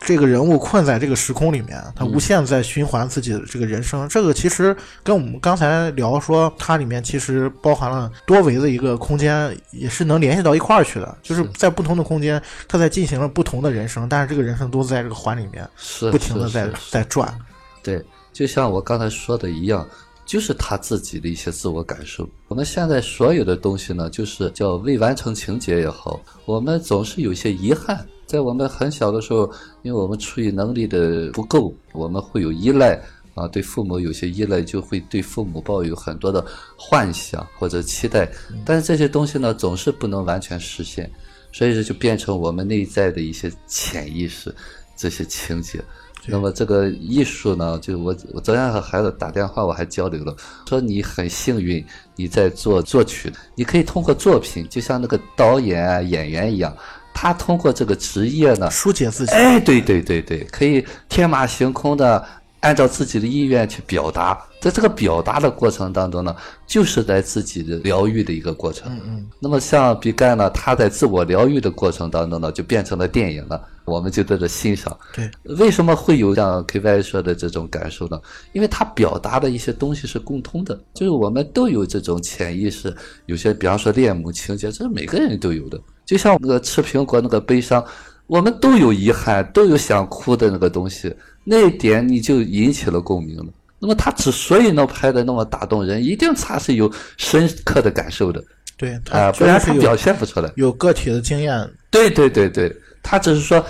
[0.00, 4.08] 这个人物困在这个时空里面，他无限在循环自己的这个人生。
[4.08, 11.18] 这个其实跟我们刚才聊说，它里面其实包含了多维的一个空间，也是能联系到一块儿去的。
[11.20, 15.68] 就是在不同的空间，他在进行了不同的人生，但是这个人生都在这个环里面
[16.12, 17.36] 不停的在在转。
[17.82, 18.02] 对。
[18.38, 19.84] 就像我刚才说的一样，
[20.24, 22.24] 就是他自己的一些自我感受。
[22.46, 28.06] 我们现在所有的东西呢，就是叫未完成情节也好，我们总是有些遗憾。
[28.28, 33.02] 在我们很小的时候，因为我们处于能力的不够，我们会有依赖
[33.34, 36.46] 啊，对父母有些依赖，就会对父母抱有很多的
[36.76, 38.30] 幻想或者期待。
[38.64, 41.10] 但是这些东西呢，总是不能完全实现，
[41.50, 44.54] 所以说就变成我们内在的一些潜意识
[44.96, 45.82] 这些情节。
[46.30, 50.36] 那么这个艺术呢，就我我昨天和孩子打电话，我还交流了，
[50.68, 51.82] 说你很幸运，
[52.16, 56.76] 你在做作曲，你可以通过作品，就像那个导演啊、演员一样，
[57.14, 59.32] 他通过这个职业呢，疏解自己。
[59.32, 62.24] 哎，对对对对，可以天马行空的
[62.60, 66.34] 按照自己的意愿去表达，在这个表达的过程当中呢，
[66.66, 68.92] 就是在自己的疗愈的一个过程。
[68.92, 69.26] 嗯嗯。
[69.40, 73.60] 那么像毕赣呢，他在自我疗愈的过程当中呢，就变成了电影了。
[73.84, 74.94] 我们就在这欣赏。
[75.14, 78.20] 对，为什么会有像 K Y 说的这种感受呢？
[78.52, 82.94] 因为他表达的一些东西是共通的，就是我们都有这种潜意识，
[83.24, 85.80] 有些比方说恋母情节，这是每个人都有的。
[86.04, 87.82] 就像那个吃苹果那个悲伤，
[88.26, 91.14] 我们都有遗憾，都有想哭的那个东西，
[91.50, 93.46] 那一点你就引起了共鸣了。
[93.78, 98.44] 那么他之所以能拍的那么打动人，一定他是有深刻的感受的。
[98.76, 100.52] 对，啊，不然他表现不出来。
[100.56, 101.70] 有个体的经验。
[101.90, 102.74] 对对对对。
[103.02, 103.64] 他只是说，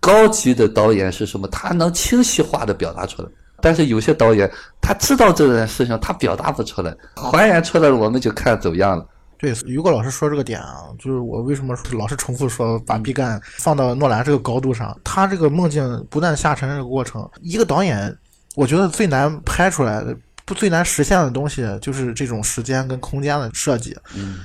[0.00, 1.46] 高级的导演是什么？
[1.48, 3.28] 他能清晰化的表达出来。
[3.60, 9.06] 但是有些导演，他知道这件事情，他表达不出来，还原出来了，我们就看走样了。
[9.40, 14.94] 对，于果老师说这个点啊，就是我为什么老是重复说把毕赣放到诺兰这个高度上？
[15.02, 18.14] 他这个梦境不断下沉这个过程，一个导演，
[18.54, 23.96] 我觉得最难拍出来的、不最难实现的东西，就是这种时间跟空间的设计。
[24.14, 24.40] 嗯。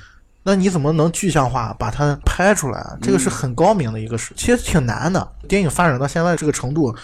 [0.47, 2.97] 那你怎么能具象化把它拍出来？
[3.01, 5.27] 这个是很高明的一个事，其实挺难的。
[5.47, 6.95] 电影发展到现在这个程度，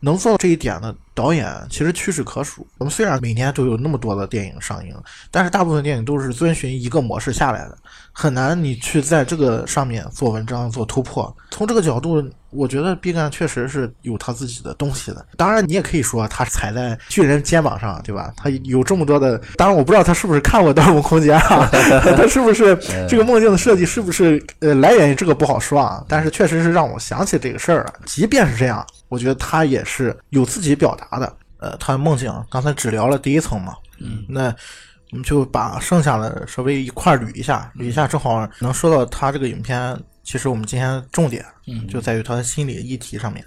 [0.00, 2.64] 能做到这一点的导演其实屈指可数。
[2.78, 4.94] 我们虽然每年都有那么多的电影上映，
[5.32, 7.76] 但是大部分电影都是遵循一个模式下来的，
[8.12, 11.36] 很难你去在这个上面做文章、做突破。
[11.50, 15.26] 从这个角度，我觉得毕赣确实是有他自己的东西的。
[15.36, 18.32] 当然，你也可以说他踩在巨人肩膀上，对吧？
[18.36, 21.68] 他有这么多的，当然我不知道他是不是看过《盗梦空间》啊，
[22.16, 22.76] 他是不是
[23.08, 26.04] 这个梦境的设计是不是呃来源于这个不好说啊。
[26.06, 27.94] 但是确实是让我想起这个事儿了。
[28.04, 31.32] 即便是这样，我觉得他也是有自己表达的。
[31.60, 34.54] 呃，他的梦境刚才只聊了第一层嘛，嗯，那
[35.10, 39.98] 我们就把剩下的稍微一块儿捋一下，捋一下正好能说到他这个影片。
[40.22, 41.44] 其实我们今天重点
[41.88, 43.44] 就在于他的心理议题上面。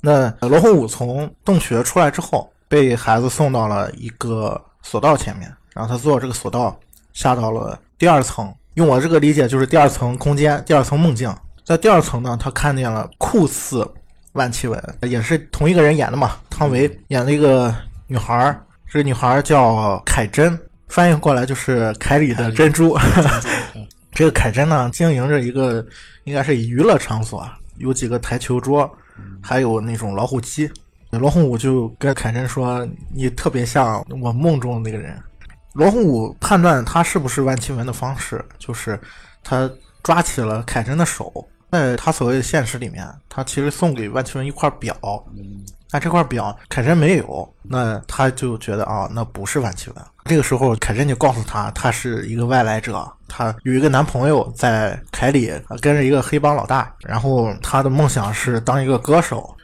[0.00, 6.78] 那罗红武从洞穴出来之后，被孩子送到了一个索道前面，然后他坐这个索道
[7.12, 8.54] 下到了第二层。
[8.74, 11.34] 用我这个理解，就是第二层空间、第二层梦境。
[11.64, 13.86] 在第二层呢，他看见了酷似
[14.36, 17.74] 万绮雯，也是同一个人演的嘛，汤唯演了一个
[18.06, 18.62] 女孩儿。
[18.86, 22.96] 这个女孩儿叫凯珍，翻译过来就是凯里的珍珠。
[24.14, 25.84] 这个凯珍呢，经营着一个
[26.24, 27.46] 应该是娱乐场所，
[27.78, 28.88] 有几个台球桌，
[29.42, 30.70] 还有那种老虎机。
[31.10, 35.18] 罗红武就跟凯珍说：“你特别像我梦中的那个人。”
[35.72, 38.98] 罗红武判断他是不是万绮雯的方式，就是
[39.42, 39.70] 他
[40.02, 41.32] 抓起了凯珍的手，
[41.70, 44.96] 在他所谓的现实里面，他其实送给万绮雯一块表。
[45.92, 50.04] 那这块表凯珍没有，那他就觉得啊，那不是万绮雯。
[50.24, 59.54] 这个时候，凯珍就告诉他，他是一个外来者，他有一个男朋友在凯里跟着一个黑帮老大，然后他的梦想是当一个歌手。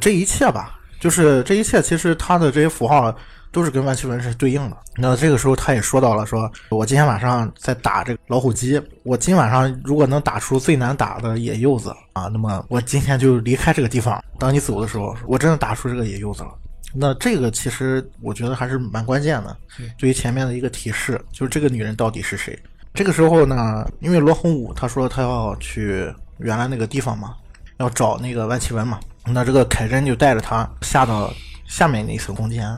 [0.00, 3.14] 这一切吧，就是这一切，其实他的这些符号。
[3.54, 4.76] 都是跟万绮雯是对应的。
[4.96, 14.22] 那这个时候，他也说到了，说我今天晚上在打这个老虎机，我今晚上如果能打出最难打的野柚子啊，那么我今天就离开这个地方。
[14.38, 16.50] 当你走的时候，我真的打出这个野柚子了。
[16.92, 19.56] 那这个其实我觉得还是蛮关键的，
[19.96, 22.58] 对于前面的一个提示，就是这个女人到底是谁。
[22.92, 27.34] 这个时候呢，因为罗洪武他说他要去原来那个地方嘛，
[27.78, 31.32] 要找那个万绮雯嘛，那这个凯珍就带着他下到
[31.66, 32.76] 下面那一层空间。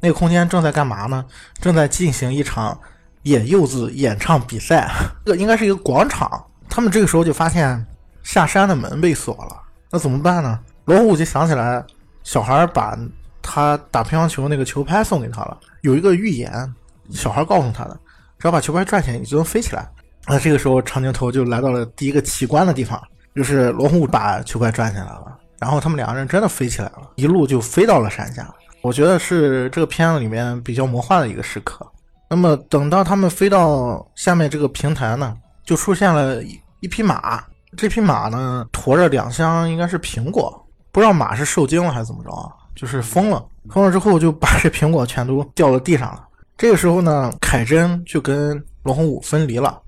[0.00, 1.24] 那个空间正在干嘛呢？
[1.60, 2.78] 正在进行一场
[3.22, 4.90] 野柚子演唱比赛，
[5.24, 6.44] 这应该是一个广场。
[6.68, 7.84] 他们这个时候就发现
[8.22, 10.58] 下山的门被锁了，那怎么办呢？
[10.84, 11.84] 罗虎就想起来，
[12.22, 12.96] 小孩把
[13.42, 16.74] 他打乒乓球那个球拍送给他了，有一个预言，
[17.10, 17.98] 小孩告诉他的，
[18.38, 19.88] 只要把球拍转起来，你就能飞起来。
[20.26, 23.02] 那这个时候长镜头就来到了第一个奇观的地方，
[23.34, 28.46] 就是罗虎把球拍转起来了，然后他们两个人真的飞起来了，一路就飞到了山下。
[28.88, 31.86] 我觉得是这个片子里面比较魔幻的一个时刻。
[32.30, 37.44] 那么等到他们飞到下面这个平台呢，就出现了一一匹马。
[37.76, 42.30] 这匹马呢驮着两箱应该是苹果，不知道马是受惊了还是怎么着，
[42.74, 43.44] 就是疯了。
[43.68, 46.24] 疯了之后就把这苹果全都掉到地上了。
[46.56, 49.78] 这个时候呢，凯珍就跟罗红武分离了。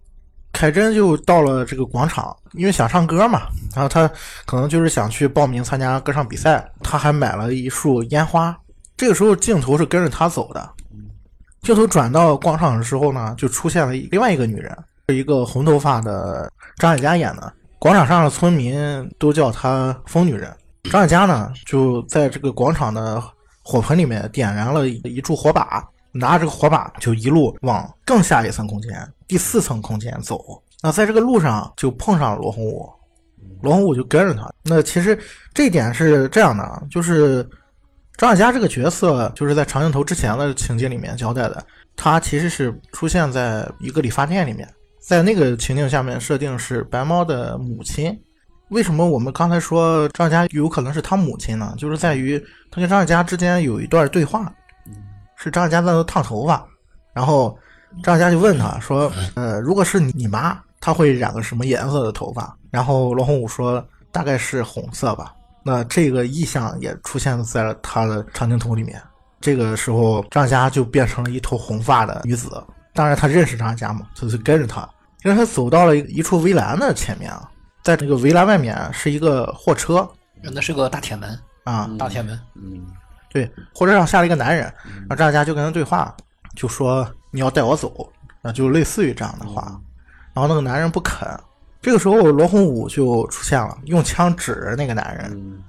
[0.53, 4.07] 凯珍就到了这个广场，因为想唱歌嘛，然后他
[4.45, 8.55] 可能就是想去报名参加歌唱比赛，他还买了一束烟花。
[9.01, 10.71] 这个时候镜头是跟着他走的，
[11.63, 14.77] 镜头转到广场的时候呢，就出现了另外一个女人，
[15.09, 17.51] 是一个红头发的张艾嘉演的。
[17.79, 20.55] 广场上的村民都叫她疯女人。
[20.91, 23.23] 张艾嘉呢，就在这个广场的
[23.65, 25.83] 火盆里面点燃了一柱火把，
[26.13, 28.93] 拿着这个火把就一路往更下一层空间、
[29.27, 30.63] 第四层空间走。
[30.83, 32.87] 那在这个路上就碰上了罗红武，
[33.63, 34.47] 罗红武就跟着他。
[34.63, 35.19] 那其实
[35.55, 37.49] 这一点是这样的，就是。
[38.21, 41.65] 张艾嘉这个角色就是在长镜头之前的情节里面交代的，
[41.97, 44.69] 他其实是出现在一个理发店里面，
[45.01, 48.15] 在那个情境下面设定是白猫的母亲。
[48.69, 51.73] 为什么我们刚才说张艾嘉有可能是他母亲呢？
[51.79, 52.39] 就是在于
[52.71, 54.53] 他跟张艾嘉之间有一段对话，
[55.37, 56.63] 是张艾嘉在那烫头发，
[57.15, 57.59] 然后
[58.03, 69.01] 张艾嘉就问他说：“呃，如果是你妈，她会染个什么颜色的头发？”然后罗红武说：“大概是红色吧。”那这个意象也出现在了他的长镜头里面。
[69.41, 72.51] 这个时候，张嘉就变成了一头红发的女子。
[72.93, 74.87] 当然，他认识张嘉嘛，就就跟着他。
[75.25, 77.49] 因为他走到了一处围栏的前面啊，
[77.83, 80.07] 在这个围栏外面是一个货车，
[80.43, 82.39] 那是个大铁门啊，大铁门。
[82.55, 82.87] 嗯，
[83.31, 86.15] 对，货车上下了一个男人，然后张嘉就跟他对话，
[86.55, 88.11] 就说你要带我走，
[88.43, 89.81] 啊，就类似于这样的话。
[90.35, 91.29] 然后那个男人不肯。
[91.83, 95.63] 这个时候，罗红武就出现了，用枪指着那个男人，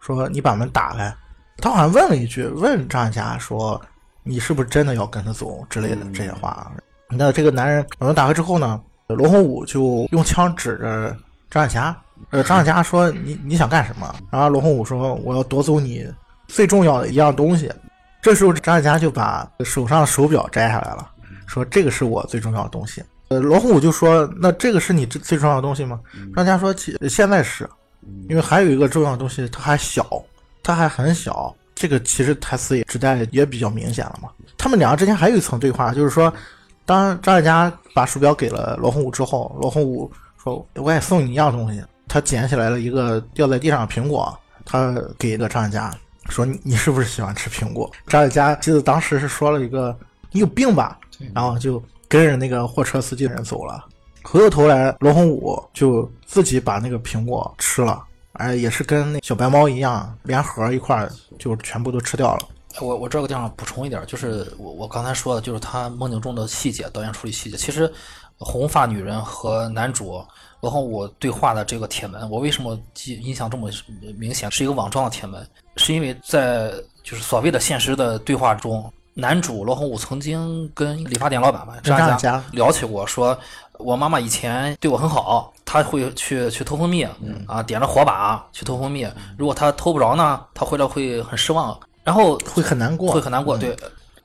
[0.00, 1.14] 说：“你把门打开。”
[1.58, 3.80] 他好像问了一句，问张艾嘉说
[4.22, 6.70] ：“你是不是真的要跟他走？”之类的这些话。
[7.08, 11.16] 那这个男人把门打开之后呢，罗红武就用枪指着
[11.50, 11.96] 张艾嘉。
[12.30, 16.06] 呃，张艾嘉说：“你你想干什么？”然后罗红武说：“我要夺走你
[16.48, 17.72] 最重要的一样东西。
[18.20, 21.08] 这时候张艾嘉就把手上的手表摘下来了，
[21.46, 23.02] 说这个是我最重要的东西。
[23.28, 26.00] 呃，罗红武就说：“那这个是你最最重要的东西吗？”
[26.34, 27.68] 张艾嘉说：“其现在是，
[28.28, 30.06] 因为还有一个重要的东西，它还小，
[30.62, 31.54] 它还很小。
[31.74, 34.30] 这个其实台词也指代也比较明显了嘛。
[34.56, 36.32] 他们两个之间还有一层对话，就是说，
[36.84, 40.10] 当张艾嘉把鼠标给了罗红武之后，罗红武
[40.42, 45.92] 说：“我也送你一样东西。”他捡起来了一个掉在地上的苹果，他给了张艾嘉，
[46.28, 49.94] 说：“你你是不是喜欢吃苹果？”张艾嘉记得当时是说了一个
[50.30, 50.98] ：“你有病吧？”
[51.34, 53.84] 然后就跟着那个货车司机的人走了。
[54.22, 58.02] 回过头来，罗红武就自己把那个苹果吃了，
[58.32, 62.48] 哎也是跟那小白猫一样，连盒一块儿就全部都吃掉了。
[62.80, 67.56] 我我这个地方补充一点，就是我我刚才说的，就是他梦境中的细节，导演处理细节。
[67.56, 67.90] 其实，
[68.36, 70.22] 红发女人和男主
[70.60, 73.70] 罗红武对话的这个铁门，我为什么记印象这么
[74.18, 74.50] 明显？
[74.50, 75.46] 是一个网状的铁门，
[75.76, 76.70] 是因为在
[77.02, 83.36] 就是所谓的现实的对话中，男主罗红武曾经跟理发店老板吧张张家家聊起过，说
[83.78, 87.02] 我妈妈以前对我很好，她会去去偷蜂蜜，
[87.46, 89.08] 啊，点着火把去偷蜂蜜。
[89.38, 93.56] 如果她偷不着呢，她回来会很失望，然后会很难过，会很难过。
[93.56, 93.74] 对，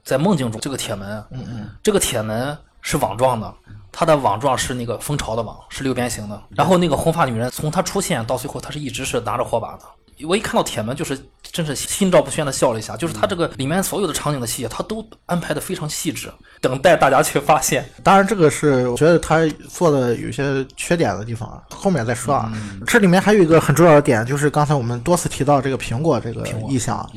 [0.04, 3.54] 在梦境中，这个铁门，嗯嗯，这个铁门是网状的，
[3.94, 6.44] 它的网状是那个蜂巢的网，是六边形的。
[6.50, 9.84] 然后那个红发女人从她出现到最后，她是一直是拿着火把的。
[10.28, 11.18] 我一看到铁门，就是
[11.52, 12.96] 真是心照不宣的笑了一下。
[12.96, 17.88] 就是他这个里面所有的场景的细节，他都安排的非常细致，等待大家去发现。
[18.04, 22.52] 当然，这个是我觉得他做的有些缺点的地方，后面再说啊。
[22.88, 27.10] 这里面还有一个很重要的点，就是刚才我们多次提到这个苹果这个意象。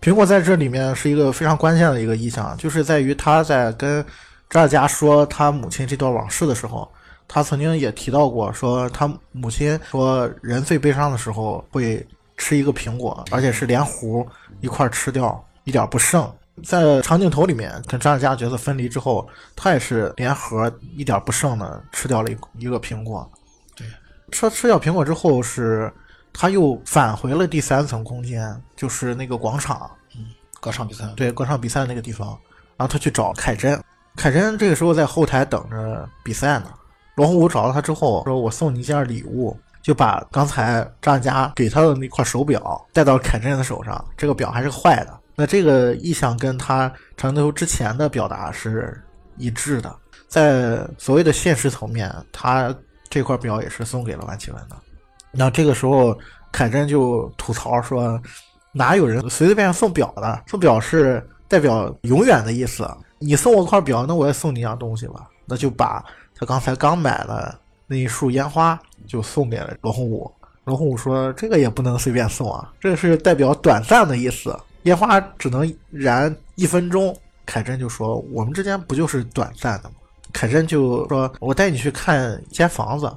[0.00, 4.04] 苹果在这里面是一个非常关键的一个意象，就是在于他在跟
[4.50, 6.88] 张艾嘉说他母亲这段往事的时候，
[7.26, 12.06] 他曾经也提到过，说他母亲说人最悲伤的时候会
[12.36, 14.26] 吃一个苹果，而且是连核
[14.60, 16.30] 一块吃掉，一点不剩。
[16.62, 23.28] 在长镜头里面跟张艾嘉角色分离之后，他也是连核一点不剩的吃掉了一一个苹果。
[23.74, 23.86] 对，
[24.30, 25.92] 吃吃掉苹果之后是，
[26.32, 30.26] 他又返回了第三层空间，就是那个广场，嗯
[30.60, 32.28] 歌唱比赛，对，歌唱比赛那个地方。
[32.76, 33.82] 然后他去找凯珍，
[34.16, 36.66] 凯珍这个时候在后台等着比赛呢。
[37.16, 45.20] 罗红武找到他之后，说我送你一件礼物，就把刚才张艾嘉给他的那块手表戴到凯珍的手上，这个表还是坏的。
[45.36, 48.98] 那这个意向跟他长头之前的表达是
[49.36, 49.94] 一致的，
[50.26, 52.74] 在所谓的现实层面，他
[53.10, 54.76] 这块表也是送给了万绮雯的。
[55.30, 56.18] 那这个时候，
[56.50, 58.18] 凯珍就吐槽说
[58.72, 60.44] ：“哪有人随随便便送表的？
[60.46, 62.88] 送表是代表永远的意思。
[63.18, 66.02] 你送我块表，那我也送你一样东西吧。”那就把
[66.34, 67.54] 他刚才刚买的
[67.94, 68.76] 那一束烟花
[69.06, 70.28] 就送给了罗红武。
[70.64, 74.58] 罗红武说：“这个也不能随便送啊，这是代表短暂的意思。
[74.82, 77.16] 烟花只能燃一分钟。”
[77.46, 79.94] 凯珍就说：“我们之间不就是短暂的吗？”
[80.32, 83.08] 凯珍就说：“我带你去看一间房子，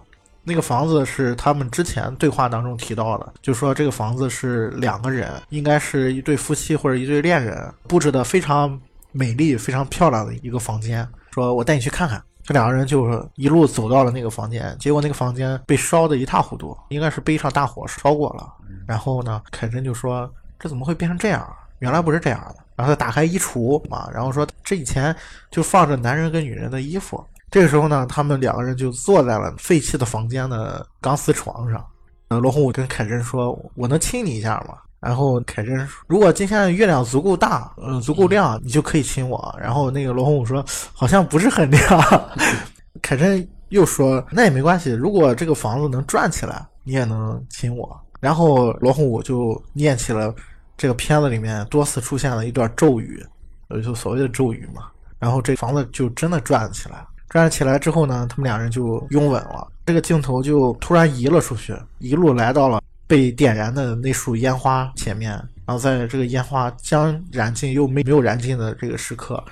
[0.44, 8.80] 那个房子是他们之前对话当中提到的，就说这个房子是两个人，应该是一对夫妻或者一对恋人布置的非常
[9.12, 11.08] 美丽、非常漂亮的一个房间。
[11.32, 18.54] 说我带你去看看。”这两个人就是一路走到了那个房间，结果那个房间被烧得一塌糊涂，应该是被一场大火烧过了。
[18.88, 21.45] 然后呢，凯珍就说：“这怎么会变成这样？
[21.80, 25.14] 原来不是这样的。”然后他打开衣橱嘛，然后说：“这以前
[25.52, 27.22] 就放着男人跟女人的衣服。”
[27.52, 31.86] 这个时候呢，他们两个人就坐在了废弃的房间的钢丝床上。
[32.30, 41.82] 呃，罗红武跟凯珍说：“我能亲你一下吗？”然后凯珍说：“如果今天的月亮足够大，呃，足够亮，你就可以亲我。”然后那个罗红武说：“好像不是很亮。”
[43.02, 50.34] 凯珍又说：“那也没关系，如果这个房子能转起来，你也能亲我。”然后罗红武就念起了
[50.76, 53.24] 这个片子里面多次出现的一段咒语，
[53.68, 54.88] 呃，就所谓的咒语嘛。
[55.20, 57.06] 然后这房子就真的转了起来。
[57.30, 59.68] 转起来之后呢，他们两人就拥吻了。
[59.86, 65.32] 这个镜头就突然移了出去，一路来到了被点燃的那束烟花前面。
[65.66, 69.43] 然后在这个烟花将燃尽又没没有燃尽的这个时刻，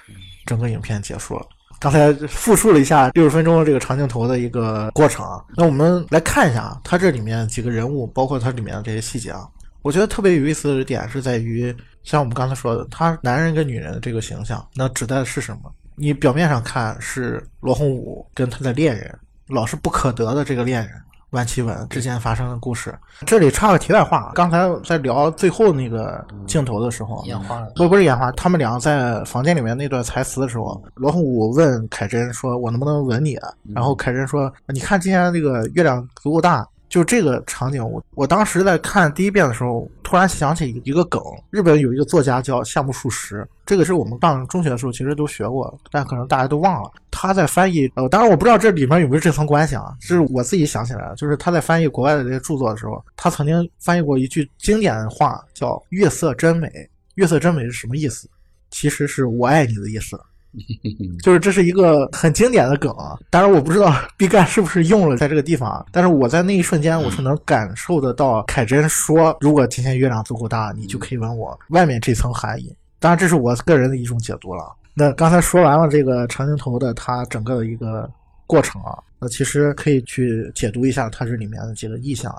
[0.46, 1.46] 整个影片结束了。
[1.78, 9.46] 刚才复述了一下六十分钟的这个长镜头的一个过程啊，那我们来看一下啊，它这里面几个人物，包括它里面的这些细节啊，
[9.82, 15.70] 我觉得特别有意思的点是在于，像我们刚才说的，他男人跟女人的这个形象，那指代的是什么？
[15.96, 19.14] 你表面上看是罗红武跟他的恋人，
[19.50, 20.94] 老是不可得的这个恋人
[21.36, 22.98] 万绮雯之间发生的故事。
[23.26, 33.38] 这里插个题外话，刚才在聊最后那个镜头的时候，烟花不不是烟花，他们俩在房间里面那段台词的时候，罗红武问凯珍说：“我能不能吻你？”
[33.76, 46.92] 然后凯珍说：“你看今天这个月亮足够大，就这个场景，我我当时在看第一遍的时候，突然想起一个梗，日本有一个作家叫夏目漱石，这个是我们上中学的时候其实都学过，但可能大家都忘了。
[47.12, 56.70] 他在翻译，呃，当然我不知道这里面有没有这层关系啊，是我自己想起来的，就是他在翻译国外的这些著作的时候，他曾经翻译过一句经典的话，叫“月色真美”。
[57.16, 58.30] 月色真美是什么意思？
[58.72, 60.20] 其实是我爱你的意思。
[61.24, 72.76] 就是这是一个很经典的梗啊，当然我不知道 毕赣是不是用了在这个地方，但是我在那一瞬间我是能感受得到凯真说，如果今天月亮足够大，你就可以吻我，外面这层含义。
[73.00, 74.64] 当然这是我个人的一种解读了。
[74.94, 78.10] 那刚才说完了这个长镜头的它整个的一个
[78.48, 82.34] 过程啊，那其实可以去解读一下它这里面的几个意象。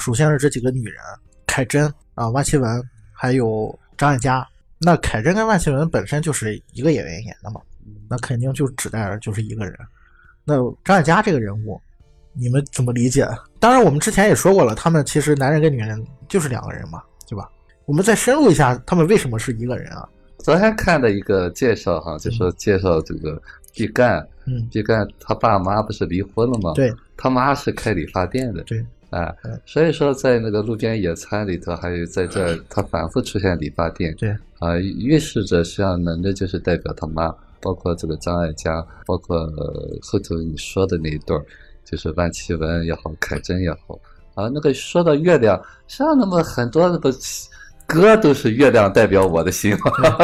[0.00, 0.94] 首先是这几个女人，
[1.46, 4.46] 凯真啊、万绮雯还有张艾嘉。
[4.80, 7.60] 那凯真跟万绮雯本身就是一个演员演的嘛，
[8.08, 9.76] 那肯定就指代着就是一个人。
[10.44, 11.80] 那张艾嘉这个人物，
[12.32, 13.28] 你们怎么理解？
[13.58, 17.50] 当然，我们之前也说过了，他们其实男人跟女人就是两个人嘛，对吧？
[17.84, 20.08] 我们再深入一下，他们为什么是一个人啊？
[20.38, 23.42] 昨天看的一个介绍哈，就说介绍这个
[23.74, 26.72] 毕赣，嗯，毕赣他爸妈不是离婚了吗？
[26.74, 41.42] 对，他妈是开理发店的，对，哎嗯，所以说在那个路边野餐里头，还有在这儿，他反复出现理发店，对，啊，预示着实际上男的就是代表他妈，包括这个张艾嘉，包括、呃后头你说的那一对儿，
[41.84, 43.98] 就是万绮雯也好，凯珍也好，
[44.34, 45.56] 啊，那个说到月亮，
[45.86, 47.10] 实际上那么很多那个
[47.88, 49.74] 歌都是月亮代表我的心，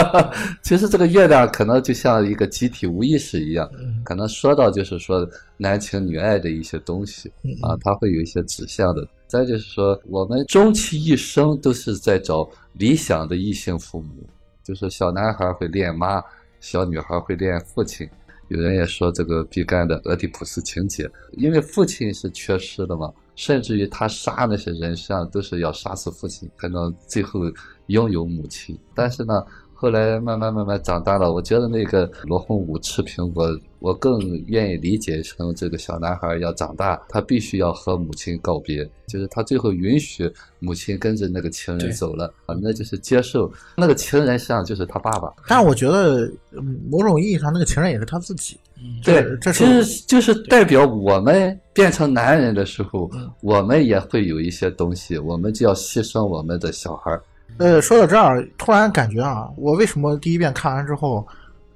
[0.62, 9.08] 其实这个月亮可能就像一个集体无意识一样，嗯可能说到就是说男情女爱的一些东西嗯啊，它会有一些指向的。
[9.26, 14.28] 再就是说，我们终其一生都是在找理想的异性父母，
[14.62, 16.22] 就是小男孩会恋妈，
[16.60, 18.06] 小女孩会恋父亲。
[18.48, 27.40] 有人也说这个毕赣的俄狄浦斯情节，因为父亲是缺失的嘛，甚至于他杀那些人，实际上都是要杀死父亲，才能最后
[27.86, 28.78] 拥有母亲。
[28.94, 29.44] 但是呢，
[29.84, 33.46] 后来慢慢慢慢长大了，我觉得那个罗红武吃苹果，
[33.80, 45.30] 我更愿意理解成这个小男孩要长大，他必须要和母亲告别，就是他最后允许母亲跟着那个情人走了啊，那就是接受那个情人实际上就是他爸爸。
[45.46, 48.58] 但我觉得，嗯某种意义上，那个情人也是他自己。
[48.78, 57.22] 嗯，对这，这其是实就是代表我们变成男人的时候嗯，我们也会有一些东西，我们就要牺牲我们的小孩儿。
[57.58, 61.26] 呃，说到这儿，突然感觉啊，我为什么第一遍看完之后，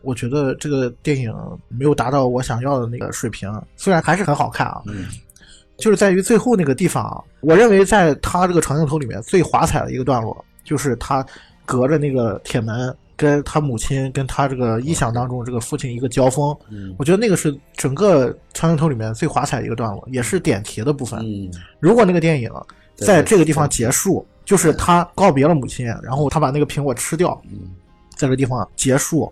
[0.03, 1.33] 我觉得这个电影
[1.69, 3.53] 没有达到我想要的那个水平？
[3.77, 5.07] 虽然还是很好看啊，嗯
[5.77, 11.25] 就是在于最后那个地方啊，我认为在他这个长镜头里面最华彩的一个段落，就是他
[11.65, 16.57] 隔着那个铁门，跟他母亲跟他这个臆想当中这个父亲一个交锋。
[16.69, 21.21] 嗯我觉得那个是整个长镜头里面最华彩的一个段落，也是点题的部分。
[21.21, 21.49] 嗯，
[21.79, 22.51] 如果那个电影
[22.97, 27.69] 在这个地方结束，就是他告别了母亲，然后他把那个苹果吃掉，嗯
[28.17, 29.31] 在这个地方结束，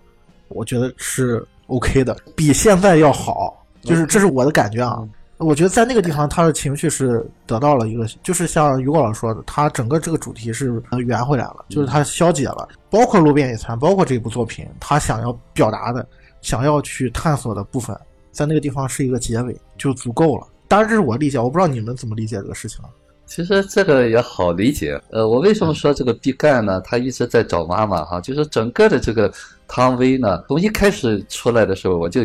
[0.49, 3.64] 我觉得是 OK 的，比现在要好。
[3.81, 5.03] 就是这是我的感觉啊。
[5.39, 16.07] 我觉得在那个地方，他的情绪是得到了一个，就是像于果老师说的，他整个这个主题是呃圆回来了，就是他消解了，包括路边野餐，包括这部作品，他想要表达的、
[16.43, 17.99] 想要去探索的部分，
[18.33, 20.47] 在那个地方是一个结尾，就足够了。
[20.69, 22.91] 当然，这是我理解，我不知道你们怎么理解这个事情啊。
[23.27, 25.01] 其实这个也好理解。
[25.11, 26.81] 呃，我为什么说这个毕赣呢？
[26.83, 29.33] 他一直在找妈妈哈，就是整个的这个
[29.66, 32.22] 汤唯呢，从一开始出来的时候，我就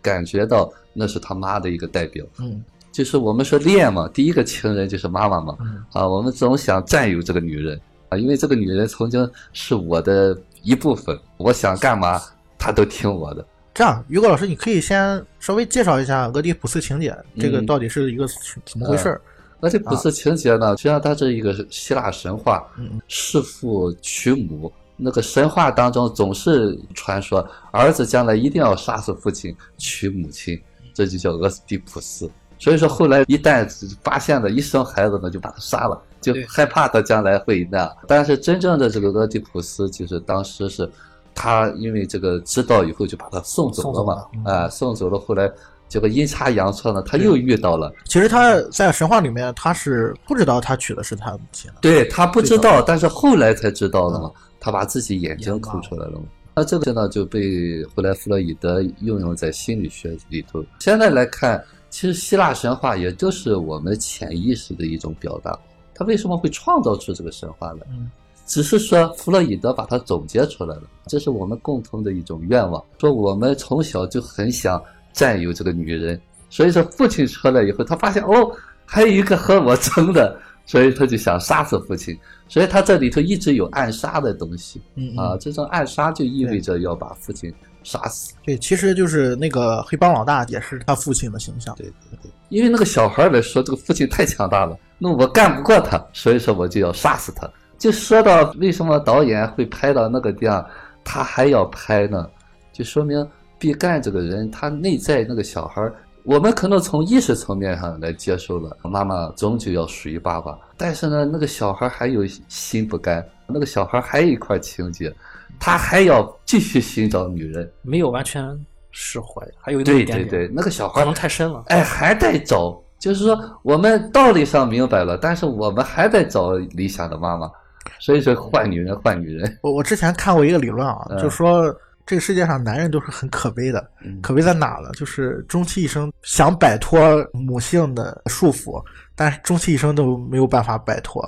[0.00, 2.24] 感觉到那是他妈的一个代表。
[2.38, 12.22] 嗯就是我们说恋嘛，第一个情人就是妈妈嘛，嗯啊，我们总想占有这个女人啊，因为这个女人曾经是我的一部分，我想干嘛
[12.56, 13.44] 她都听我的。
[13.74, 18.28] 这样，于果老师，你可以先稍微介绍一下俄狄浦斯情节，这个嗯到底是一个
[18.64, 19.20] 怎么回事儿？
[19.64, 24.70] 那这普斯情节呢，实际上它是一个希腊神话嗯，弑父娶母。
[24.96, 30.56] 那个神话当中总是传说儿子将来一定要杀死父亲娶母亲，
[30.92, 32.30] 这就叫俄狄底普斯。
[32.58, 33.68] 所以说后来一旦
[34.04, 37.96] 发现了一生孩子呢，就把他杀了，就害怕他将来会那样。
[38.06, 40.88] 但是真正的这个俄狄浦斯，就是当时是
[41.34, 45.18] 他因为这个知道以后就把他送走了嘛，啊、送走了。
[45.18, 45.50] 后来
[45.94, 47.94] 结果阴差阳错呢，他又遇到了。
[48.04, 51.76] 其实他在神话里面，他是不知道他娶的是他母亲的。
[51.80, 54.28] 对他不知道，但是后来才知道的嘛，
[54.58, 56.24] 他把自己眼睛抠出来了嘛。
[56.56, 60.64] 那这个呢就被后来弗洛伊德运用在心理学里头。
[60.80, 65.56] 现在来看，其实希腊神话也就是我们潜意识的一种表达。
[65.94, 67.86] 他为什么会创造出这个神话来？
[67.92, 68.10] 嗯
[68.46, 72.84] 只是说弗洛伊德把它总结出来了，这是我们共同的一种愿望。
[72.98, 74.78] 说我们从小就很想
[75.14, 78.50] 占有这个女人，所以说父亲出来以后，他发现哦，
[78.84, 82.14] 还有一个和我争的， 所以他就想杀死父亲。
[82.46, 87.52] 所以他这里头一直有暗杀的东西嗯啊，这种暗杀就意味着要把父亲
[87.82, 88.34] 杀死。
[88.44, 91.74] 对，其实就是那个黑帮老大也是他父亲的形象。
[91.76, 97.48] 对对对，因为那个小孩来说，这个父亲太强大了，那我干不过他，所以说我就要杀死他。
[97.78, 100.64] 就说到为什么导演会拍到那个地方，
[101.02, 102.28] 他还要拍呢？
[102.72, 103.26] 就说明
[103.64, 105.90] 毕赣这个人，他内在那个小孩，
[106.22, 110.54] 我们可能从意识层面上来接受了，妈妈终究要属于爸爸。
[110.76, 115.10] 但是呢，那个小孩还有心不甘，那个小孩还有一块情节，
[115.58, 117.66] 他还要继续寻找女人。
[117.80, 118.44] 没有完全
[118.90, 121.62] 释怀，还有一对点点对对，那个小孩可能太深了。
[121.68, 127.50] 哎，还在找，就是说我们道理上明白了，但是我们还在找理想的妈妈，
[127.98, 129.58] 所以说换女人换女人。
[129.62, 131.74] 我我之前看过一个理论啊，嗯就说
[132.06, 134.90] 这个世界上男人都是很可悲的，嗯可悲在哪了？
[134.92, 137.00] 就是终其一生想摆脱
[137.32, 138.82] 母性的束缚，
[139.14, 141.24] 但是终其一生都没有办法摆脱。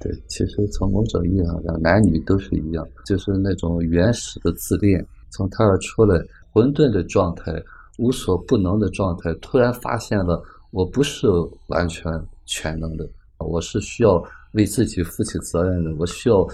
[0.00, 6.18] 对，其实从某种意义上讲，男女都是一样，就是那种原始的自恋，从胎儿出来
[6.50, 7.52] 混沌的状态、
[7.98, 11.28] 无所不能的状态，突然发现了我不是
[11.68, 12.10] 完全
[12.46, 13.06] 全能的，
[13.38, 14.20] 我是需要
[14.52, 16.44] 为自己负起责任的，我需要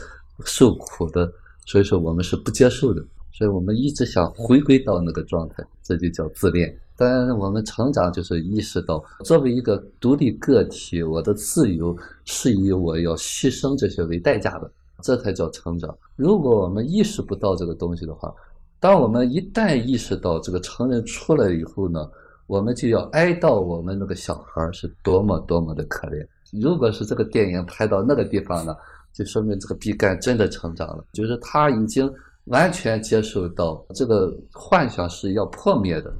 [0.44, 1.32] 受苦的，
[1.64, 3.02] 所以说我们是不接受的，
[3.32, 6.76] 所以我们一直想回归到那个状态，这就叫自恋。
[6.96, 14.68] 当然，我们成长就是意识到，作为一个独立个体，我的自由是以我要牺牲这些为代价的，
[15.02, 15.96] 这才叫成长。
[16.16, 18.34] 如果我们意识不到这个东西的话，
[18.80, 22.08] 当我们一旦意识到这个成人出来以后呢，
[22.48, 26.26] 我们就要哀悼我们那个小孩是多么多么的可怜。
[26.52, 28.74] 如果是这个电影拍到那个地方呢，
[29.12, 32.12] 就说明这个毕赣真的成长了，就是他已经
[32.48, 36.12] 完全接受到这个幻想是要破灭的。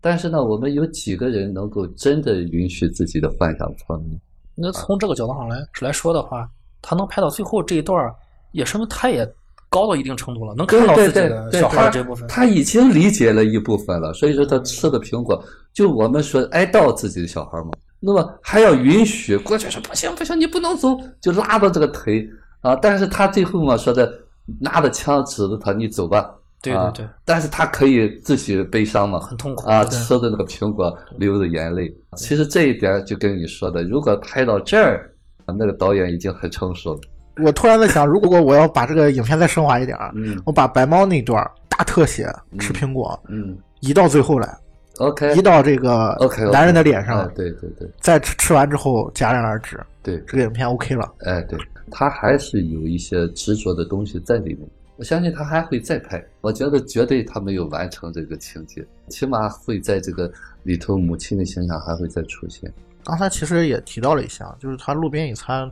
[0.00, 4.18] 但是呢，我们有几个人能够真的允许自己的幻想破灭？
[4.54, 6.48] 那从这个角度上来来说的话，
[6.80, 8.14] 他能拍到最后这一段儿，
[8.52, 9.26] 也说明他也
[9.68, 12.26] 高到一定程度了，能看到自己的小孩儿这部分。
[12.28, 15.42] 他已经理解了一部分了，所以说他吃的苹果，
[15.72, 22.28] 就我们说哀悼自己的小孩嘛，那么还要允许，过去说不行不行，你不能走，就拉到这个腿
[22.62, 24.12] 啊，但是他最后嘛说的
[24.58, 26.18] 拿着枪指着他，你走吧。
[26.18, 31.90] 啊对对对，但是他可以自己悲伤嘛，很痛苦啊，吃的那个苹果流着眼泪。
[32.18, 35.10] 其实这一点就跟你说的，如果拍到这儿，
[35.46, 37.00] 那个导演已经很成熟了。
[37.42, 44.54] 我突然在想，如果我要把这个影片再升华一点，嗯我把白猫那段大特写吃苹果嗯移到最后来，
[45.00, 45.34] ，OK。
[45.34, 46.16] 移到这个
[46.52, 47.88] 男人的脸上，哎，对对对。
[47.98, 51.12] 再吃吃完之后戛然而止，对，这个影片 OK 了。
[51.20, 51.58] 哎对，
[51.90, 54.68] 他还是有一些执着的东西在里面。
[54.96, 60.30] 我相信他还会再拍，我觉得绝对他没有完成这个情节，起码会在这个
[60.62, 62.70] 里头母亲的形象还会再出现。
[63.02, 65.70] 刚才其实也提到了一下，就是他路边野餐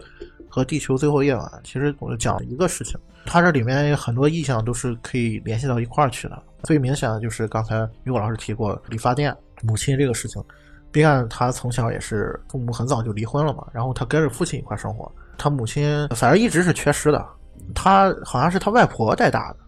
[0.49, 6.43] 和地球最后夜晚，其实我就讲了一个事情，它这里面很多意象都是可以联系到一块儿去的。
[6.63, 10.43] 最明显的就是刚才于果老师提过理发店母亲这个事情。
[10.91, 17.25] 毕赣他从小也是父母很早就离婚了嘛，然后他跟着父亲一块生活，他母亲反正一直是缺失的，
[17.75, 19.59] 他好像是他外婆带大的。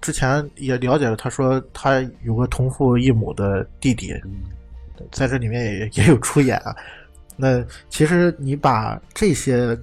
[0.00, 4.12] 之前也了解了，他说他有个同父异母的弟弟，
[5.12, 6.74] 在这里面也也有出演啊。
[7.36, 9.78] 那其实你把这些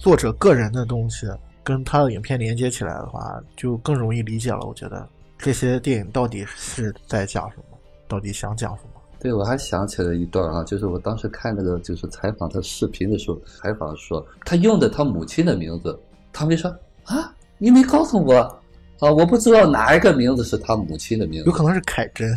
[0.00, 1.26] 作者个人的东西
[1.62, 4.60] 跟他的影片连接起来的话，就更容易理解了。
[4.66, 5.06] 我觉得
[5.38, 7.76] 这些电影到底是在讲什么，
[8.08, 9.00] 到底想讲什么。
[9.18, 16.00] 对，我还想起了一段啊，就是我当时看那个就是采访他视频的时候，采访说他用的他母亲的名字，
[16.32, 16.74] 他没说
[17.04, 18.38] 啊，你没告诉我
[19.00, 22.32] 啊，我不知道哪一个名字是他母亲的名字有，可能是凯珍，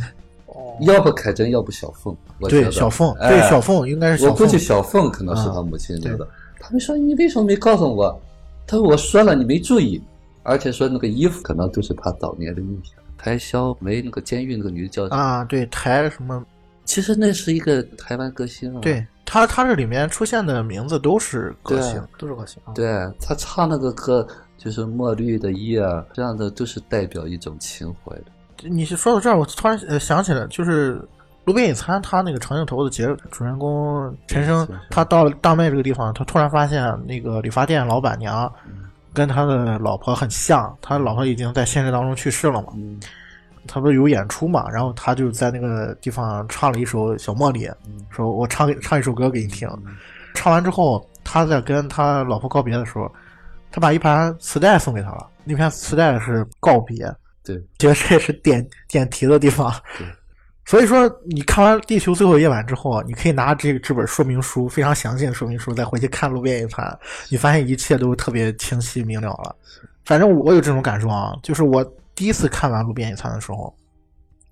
[0.48, 4.58] 哦，要不凯珍，要不小凤，我对小凤，哎对小凤应该是小凤我估计。
[4.58, 6.28] 小凤可能是他母亲的名字。
[6.28, 6.43] 他
[6.74, 8.20] 们说你为什么没告诉我？
[8.66, 10.02] 他说我说了你没注意，
[10.42, 12.96] 而且说那个衣服可能都是他早年的印象。
[13.18, 16.44] 台销梅那个监狱那个女的叫，啊，对台什么？
[16.84, 18.82] 其实那是一个台湾歌星啊。
[18.82, 22.02] 对他，他这里面出现的名字都是歌星。
[22.18, 22.74] 都是歌星啊。
[22.74, 22.86] 对
[23.22, 28.70] 他唱那个歌，就是墨绿的夜啊，这样的都是代表一种情怀的。
[28.70, 30.96] 你是说到这儿，我突然呃想起来，就是
[31.46, 38.52] 《路边野餐》他那个长镜头的节主人公陈升他到大麦这个地方，他突然发现那个理发店老板娘
[39.14, 42.74] 跟他的老婆很像，他老婆已经在现实当中去世了嘛。
[42.76, 43.00] 嗯
[43.66, 47.72] 他不是有演出嘛，然后他就在那个地方唱了一首小茉莉，
[48.10, 49.66] 说我唱给唱一首歌给你听。
[50.34, 53.10] 唱完之后，他在跟他老婆告别的时候，
[53.72, 55.30] 他把一盘磁带送给他了。
[55.46, 57.10] 那盘磁带是告别，
[57.42, 59.74] 对，觉得这也是点点题的地方。
[60.66, 66.84] 对所以说，你看完《地球最后一晚》之后，你可以拿这这本说明书，非常详细的说明书，再回去看《路边野餐》，
[67.30, 69.56] 你发现一切都特别清晰明了了。
[70.04, 71.84] 反正我有这种感受啊，就是我
[72.16, 73.72] 第一次看完《路边野餐》的时候，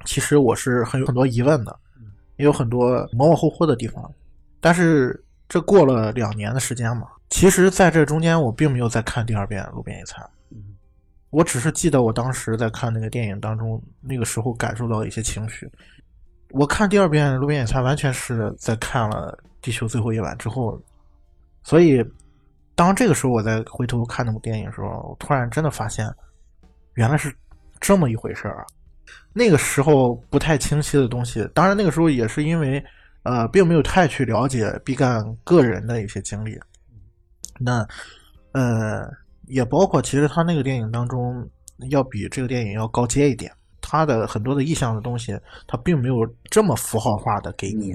[0.05, 1.75] 其实我是很有很多疑问的，
[2.35, 4.11] 也有很多模模糊糊的地方。
[4.59, 10.23] 但是这过了两年的时间嘛，其实在这中间我并没有再看第二遍《路边野餐》，
[11.31, 15.67] 我只是记得我当时在看那个电影当中，那个时候感受到的一些情绪。
[16.53, 20.81] 我看第二遍《路边野餐》，完全是在看了《地球最后一晚》之后，
[21.63, 22.03] 所以
[22.75, 26.07] 当这个时候我再回头看那部电影的时候，我突然真的发现，
[26.95, 27.33] 原来是
[27.79, 28.65] 这么一回事儿啊！
[29.33, 32.83] 那个时候不太清晰的东西，当然那个时候也是因为
[33.23, 36.59] 呃，并没有太去了解毕赣个人的一些经历。
[37.59, 37.87] 那
[38.53, 39.07] 呃，
[39.47, 41.47] 也包括其实他那个电影当中，
[41.89, 43.51] 要比这个电影要高阶一点。
[43.91, 45.37] 他的很多的意象的东西，
[45.67, 47.93] 他并没有这么符号化的给你，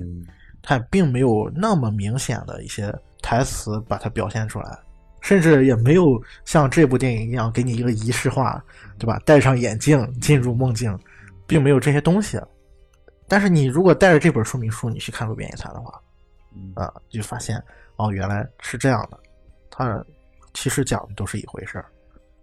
[0.61, 4.79] 他并没有那么明显的一些台词把它表现出来，
[5.23, 8.63] 甚至也没有像这部电影一样给你一个仪式化，
[8.99, 9.19] 对吧？
[9.25, 10.95] 戴上眼镜进入梦境，
[11.47, 12.39] 并没有这些东西。
[13.27, 15.99] 但是你如果带着这本说明书你去看《路边野餐》的话，
[16.75, 17.57] 啊，就发现
[17.97, 19.19] 哦，原来是这样的。
[19.71, 20.05] 他
[20.53, 21.87] 其实讲的都是一回事儿。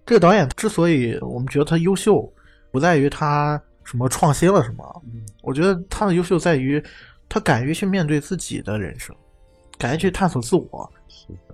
[0.07, 2.27] 这个导演之所以我们觉得他优秀。
[2.73, 5.03] 不在于他什么创新了什么，
[5.43, 6.83] 我觉得他的优秀在于
[7.29, 9.15] 他敢于去面对自己的人生，
[9.77, 10.91] 敢于去探索自我。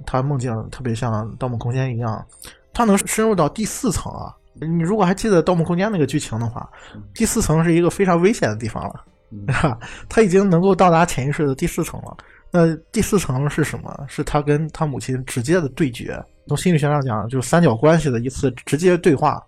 [0.06, 2.26] 他梦境特别像《盗梦空间》一样，
[2.72, 4.34] 他能深入到第四层啊！
[4.54, 6.70] 你如果还记得《盗梦空间》那个剧情的话，
[7.14, 12.16] 第四层是一个非常危险的地方了， 他已经能够到达潜意识的第四层了。
[12.52, 14.06] 那第四层是什么？
[14.08, 16.18] 是他跟他母亲直接的对决。
[16.48, 19.44] 从心理学上讲，就是三角关系的一次直接对话。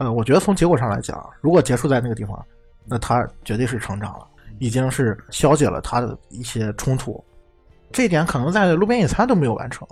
[0.00, 2.42] 呃，我觉得从结果上来讲，如果结束在那个地方，
[2.86, 4.26] 那他绝对是成长了，
[4.58, 7.22] 已经是消解了他的一些冲突。
[7.92, 9.86] 这一点可能在路边野餐都没有完成。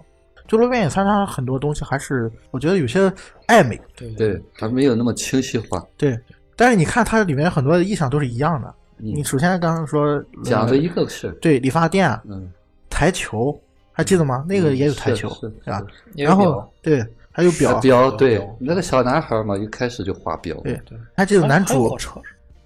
[0.46, 3.12] 就路边野餐，它很多东西还是我觉得有些
[3.48, 3.78] 暧昧。
[3.94, 5.84] 对对，它没有那么清晰化。
[5.98, 6.18] 对，
[6.56, 8.74] 但是你看它里面很多的意象都是一样的。
[8.96, 12.50] 你首先刚刚说讲的一个是对理发店，嗯，
[12.88, 13.54] 台球
[13.92, 14.42] 还记得吗？
[14.48, 15.82] 那个也有台球，是吧？
[16.16, 17.06] 然后对。
[17.38, 20.56] 还有表表对那个小男孩嘛，一开始就画表。
[20.64, 21.96] 对对，还记得男主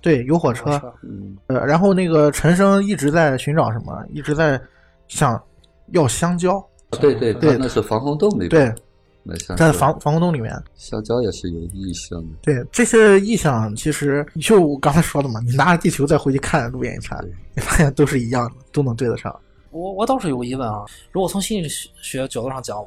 [0.01, 4.59] 对有火车，嗯呃，然后那个陈升一直在寻找什么，一直在
[5.09, 5.39] 想
[5.89, 6.59] 要香蕉。
[6.93, 8.73] 对对对，那是防空洞里对，
[9.59, 12.29] 在防防空洞里面，香蕉也是有意象的。
[12.41, 17.23] 对这些意象，其实就我刚才说的嘛，你拿着地球再回去看路边野餐，
[17.55, 19.39] 你发现都是一样的，都能对得上。
[19.71, 22.83] 我我倒是有个疑问啊，如果从心理学角度上讲。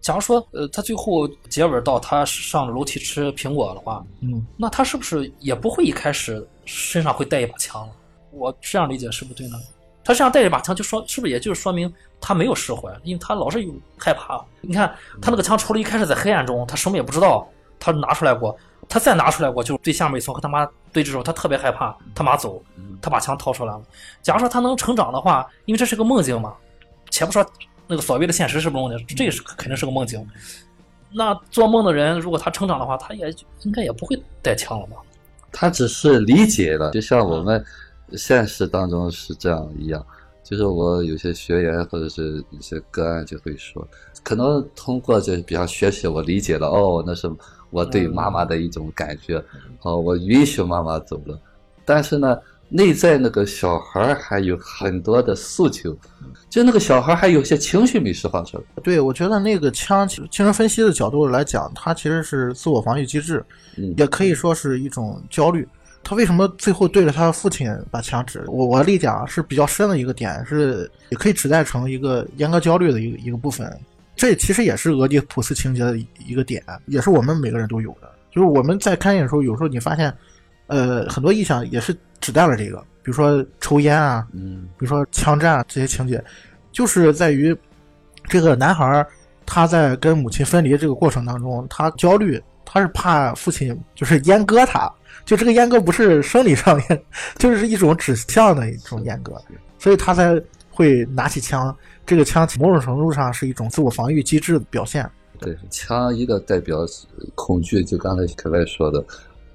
[0.00, 7.92] 假如说，呃，他最后结尾到他上楼梯吃苹果的话，嗯，那他是不是也不会一开始身上会带一把枪了？
[8.30, 9.58] 我这样理解是不是对呢？
[10.04, 14.42] 他身上带一把枪，就说是不是也就是说明他没有释怀，因为他老是有害怕。
[14.60, 17.46] 你看他那个枪，除了一开始在黑暗中，他什么也不知道，
[17.78, 18.56] 他拿出来过，
[18.88, 22.62] 他再拿出来过，就对下面一层和他妈对峙时候，他特别害怕，他妈走，
[23.02, 23.82] 他把枪掏出来了。
[24.22, 26.54] 假如说他能成长的话，因为这是个梦境嘛，
[27.10, 27.44] 且不说。
[27.88, 29.16] 那个所谓的现实是不是梦境？
[29.16, 30.24] 这是肯定是个梦境。
[31.10, 34.96] 那做梦的人，如果他成长的话，他也应该也不会带枪了吧？
[35.50, 37.64] 他只是理解了，就像我们
[38.12, 40.04] 现实当中是这样一样。
[40.44, 43.86] 就是我有些学员或者是一些个案就会说，
[44.22, 47.30] 可能通过这比方学习，我理解了，哦，那是
[47.70, 49.42] 我对妈妈的一种感觉，
[49.80, 51.40] 哦，我允许妈妈走了。
[51.84, 52.38] 但是呢？
[52.70, 55.96] 内在那个小孩还有很多的诉求，
[56.50, 58.64] 就那个小孩还有些情绪没释放出来。
[58.82, 63.42] 对，我觉得那个枪精神分析的角度来讲，它其实是自我防御机制，
[63.96, 65.66] 也可以说是一种焦虑。
[66.04, 68.44] 他为什么最后对着他父亲把枪指？
[68.48, 73.70] 我我理解啊是比较深的一个点，是也可以指代成一个严格焦虑的一个一个部分。
[74.14, 75.96] 这其实也是俄狄浦斯情节的
[76.26, 78.10] 一个点，也是我们每个人都有的。
[78.30, 80.12] 就是我们在看电影的时候，有时候你发现。
[80.68, 86.22] 呃，很多意象也是指代了这个，比如说抽烟啊，嗯，比如说枪战啊这些情节，
[86.72, 87.56] 就是在于
[88.24, 89.06] 这个男孩
[89.46, 94.92] 他在跟母亲分离这个过程当中，他焦虑，他是怕父亲就是阉割他，
[95.24, 97.02] 就这个阉割不是生理上面，
[97.38, 99.40] 就是一种指向的一种阉割，
[99.78, 100.38] 所以他才
[100.70, 105.08] 会拿起枪，这个枪某种程度上是一种自我防御机制的表现。
[105.38, 106.80] 对，枪一个代表
[107.34, 109.02] 恐惧，就刚才凯外说的。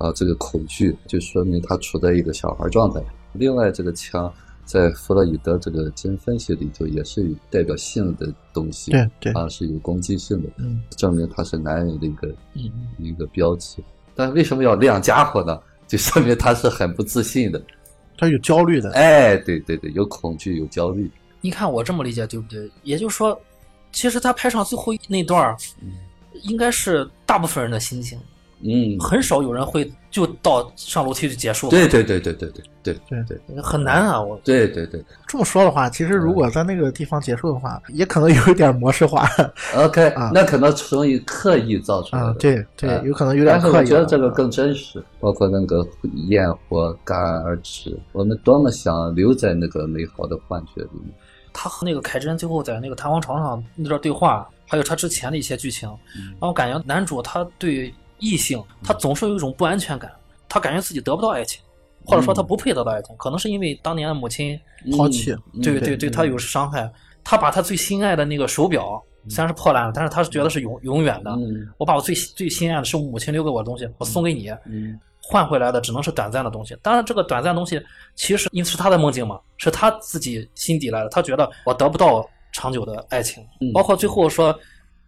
[0.03, 3.01] 啊，这个恐惧就说明他处在一个小孩状态。
[3.31, 4.31] 另外，这个枪
[4.65, 12.35] 在弗洛伊德这个精神分析里头也是有代表性的东西，对对，啊是有攻击性的，嗯，证明他是男人的一个
[12.97, 13.81] 一个标志。
[14.13, 15.57] 但为什么要亮家伙呢？
[15.87, 17.63] 就说明他是很不自信的，
[18.17, 21.09] 他有焦虑的，哎，对对对，有恐惧，有焦虑。
[21.39, 22.69] 你看我这么理解对不对？
[22.83, 23.39] 也就是说，
[23.93, 25.55] 其实他拍上最后那段儿，
[26.43, 28.19] 应该是大部分人的心情，
[28.63, 31.69] 嗯，很少有人会就到上楼梯就结束。
[31.69, 34.21] 对对对对对对对对对很难啊！
[34.21, 35.03] 我对对对。
[35.27, 39.27] 这么说的话，其实如果在那个地方结束的话，也可能有一点模式化
[39.75, 42.33] OK，啊那可能属于刻意造出来啊的。。
[42.35, 43.85] 对对啊，有可能有点但是我刻意。
[43.85, 45.85] 觉得这个更真实，包括那个
[46.27, 51.13] 焰火戛然而止，我们多么想留在那个美好的幻觉里面。
[51.55, 55.87] 他和那个凯真最后在那个弹簧床上那段对话，还有他之前的一些剧情，
[56.41, 57.93] 让我感觉男主他对
[58.23, 60.09] 异性，他总是有一种不安全感，
[60.47, 61.61] 他感觉自己得不到爱情，
[62.05, 64.57] 或者说他不配得到爱情，可能是因为当年的母亲
[64.95, 66.89] 抛弃嗯对对对对他有伤害，
[67.23, 71.31] 他把他最心爱的那个手表虽然是破烂了，但是他是觉得是永永远的。
[71.31, 76.77] 嗯我把我最最心爱的是我母亲留给我的东西，我送给你，嗯换回来的只能是短暂的东西。
[76.81, 77.81] 当然，这个短暂的东西
[78.15, 81.09] 其实因为是他的梦境嘛，是他自己心底来的。
[81.09, 84.57] 他觉得我得不到长久的爱情，嗯包括最后说，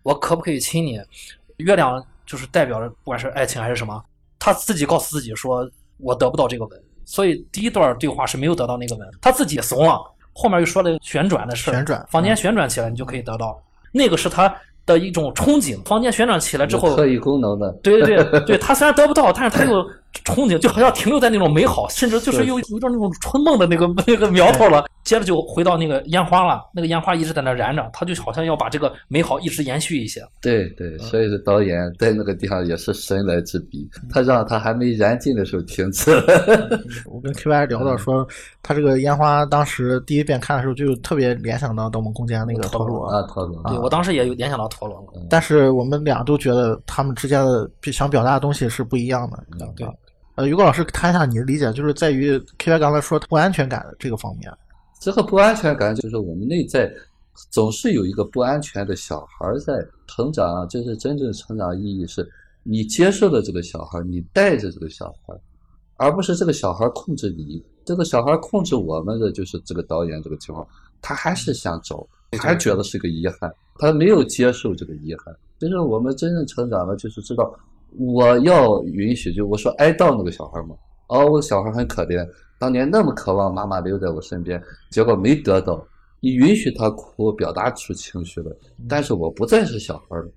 [0.04, 1.00] 我可不可以亲你？
[1.58, 4.04] 月亮就是代表着不管是爱情还是什么，
[4.40, 6.84] 他自己告诉自己说，我得不到这个吻。
[7.06, 10.02] 所以第一段对话是没有得到那个吻，他自己怂了。
[10.34, 13.58] 后面又说了旋转的事，旋转房间旋转起来，你就可以得到。
[13.92, 14.54] 那个是他
[14.86, 15.82] 的一种憧憬。
[15.84, 19.90] 房间旋转起来之后，特异功能的，对对对对，他虽然得不到，但是他又
[20.24, 24.86] 憧憬，就好像停留在那种美好，甚至就是有有一种那种春梦的那个 那个苗头了。
[25.06, 30.20] 接着就回到那个烟花了，那个烟花一直在那燃着，他就好像要把这个美好一直延续一些。
[30.42, 36.24] 对对，所以说导演在那个地方也是神来之笔，他让他还没燃尽的时候停止了。
[37.06, 38.28] 我跟 KY 聊到说，
[38.64, 45.22] 他这个烟花当时第一遍看的时候就特别联想到《盗梦空间》那个陀螺，啊，陀螺对我当时也有联想到陀螺了。
[45.30, 49.38] 但是我们俩都觉得他们之间的想表达的东西是不一样的。
[49.78, 49.88] 对
[50.36, 54.52] 呃，于果老师谈一下你的理解，就是在于 KY 刚才说不安全感的这个方面。
[55.00, 56.92] 这个不安全感就是我们内在
[57.52, 62.28] 总是有一个不安全的小孩在成长啊，就是真正成长意义是
[62.64, 65.34] 你接受了这个小孩，你带着这个小孩，
[65.96, 67.64] 而不是这个小孩控制你。
[67.86, 70.68] 这个小孩控制我们的就是这个导演这个情况，
[71.02, 72.06] 他还是想走，
[72.40, 75.34] 还觉得是个遗憾，他没有接受这个遗憾。
[75.60, 77.54] 就是我们真正成长了，就是知道
[77.98, 80.76] 我要允许，就我说哀悼那个小孩嘛。
[81.08, 82.28] 哦，我小孩很可怜，
[82.58, 85.86] 当年那么渴望妈妈留在我身边，结果没得到。
[86.20, 88.56] 你允许他哭，表达出情绪了，
[88.90, 90.28] 但是我不再是小孩了，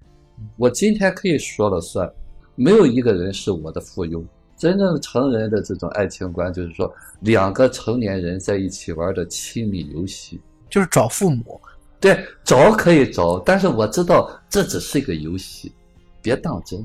[0.56, 2.10] 我今天可以说了算，
[2.54, 4.22] 没有一个人是我的附庸。
[4.58, 10.40] 真正成人的这种爱情观，就是说两个成年人在一起玩的亲密游戏。
[10.68, 11.58] 就是找父母，
[11.98, 15.72] 对，找可以找，但是我知道这只是一个游戏，
[16.20, 16.84] 别当真，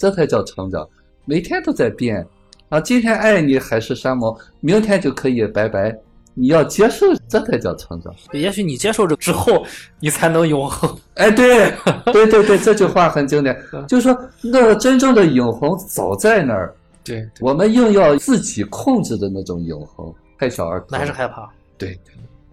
[0.00, 0.88] 这才叫成长。
[1.26, 2.26] 每天都在变
[2.70, 5.94] 啊，今天爱你海誓山盟，明天就可以拜拜。
[6.32, 8.10] 你要接受，这才叫成长。
[8.32, 9.62] 也许你接受这之后，
[9.98, 10.90] 你才能永恒。
[11.16, 11.70] 哎，对，
[12.14, 13.54] 对对对，这句话很经典，
[13.86, 16.74] 就是说，那真正的永恒早在那儿，
[17.04, 20.86] 对，我们硬要自己控制的那种永恒，太小儿科。
[20.92, 21.46] 那还是害怕。
[21.76, 22.00] 对，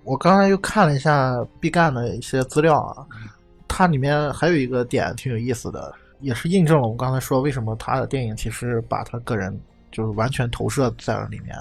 [0.03, 3.05] 我刚才又看了一下毕赣的一些资料啊，
[3.69, 9.57] 它里面还有一个点挺有意思的，也是印证了我们刚才说为什么他的电影其实把他个人
[9.91, 11.55] 就是完全投射在了里面。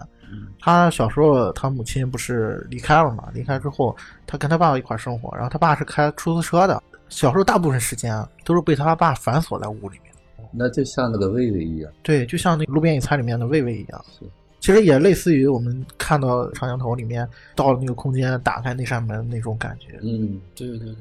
[0.61, 3.29] 他小时候，他母亲不是离开了嘛？
[3.33, 3.97] 离开之后，
[4.27, 6.83] 他跟他爸爸一块生活，然后他爸是开出租车的。
[7.09, 10.13] 小时候大部分时间啊都是被他爸反锁在屋里面。
[10.51, 14.25] 那就像那个卫卫一样，对，就像那个路边野餐里面的魏魏一样是，
[14.59, 20.97] 其实也类似于我们看到长江头里面到了那个空间，打开那扇门那种感觉，嗯，对对对对。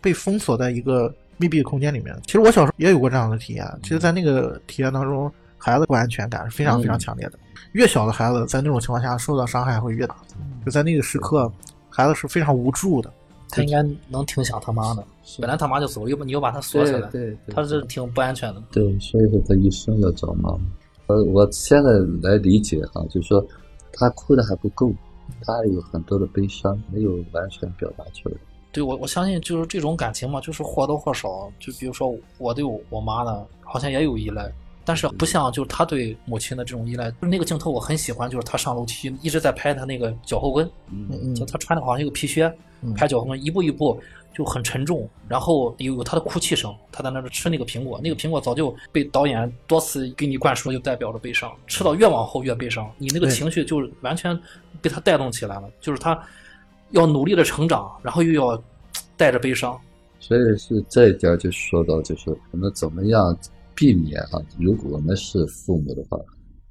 [0.00, 2.16] 被封锁在一个密闭的空间里面。
[2.26, 7.38] 其实我小时候也有过这样的体验，其实，在那个体验当中，孩子不安全感是非常非常强烈的。
[7.72, 10.16] 越小的孩子在那种情况下受到伤害会越大，
[10.64, 11.50] 就在那个时刻，
[11.88, 13.10] 孩子是非常无助的。
[13.52, 15.04] 他应该能挺想他妈的，
[15.40, 18.62] 本来他妈就走了，又你又把他锁起来，对对对，他是挺不安全的。
[18.70, 20.60] 对，所以说他一生要找妈妈。
[21.08, 21.90] 呃，我现在
[22.22, 23.44] 来理解哈，就是说
[23.92, 24.92] 他哭的还不够，
[25.42, 28.36] 他有很多的悲伤没有完全表达出来。
[28.72, 34.50] 对我，我相信就是这种感情嘛，就是或多或少，就比如说我对我妈呢，好像也有依赖，
[34.84, 37.10] 但是不像就是他对母亲的这种依赖。
[37.10, 42.44] 就是那个镜头我很喜欢，就是他上楼梯一直在拍他那个脚后跟，嗯嗯就他穿的好像一个皮靴，
[42.82, 42.94] 嗯。
[42.94, 44.00] 拍脚后跟一步一步
[44.32, 54.38] 就很沉重，然后有有他的哭泣声，他在那儿吃那个苹果，那个苹果早就被导演多次给你灌输，就代表着悲伤，吃到越往后越悲伤，你那个情绪就是完全
[54.80, 56.18] 被他带动起来了，就是他
[56.90, 58.62] 要努力的成长，然后又要
[59.16, 59.78] 带着悲伤。
[60.18, 63.36] 所以是这一点就说到，就是我们怎么样
[63.74, 64.40] 避免啊？
[64.58, 66.18] 如果我们是父母的话，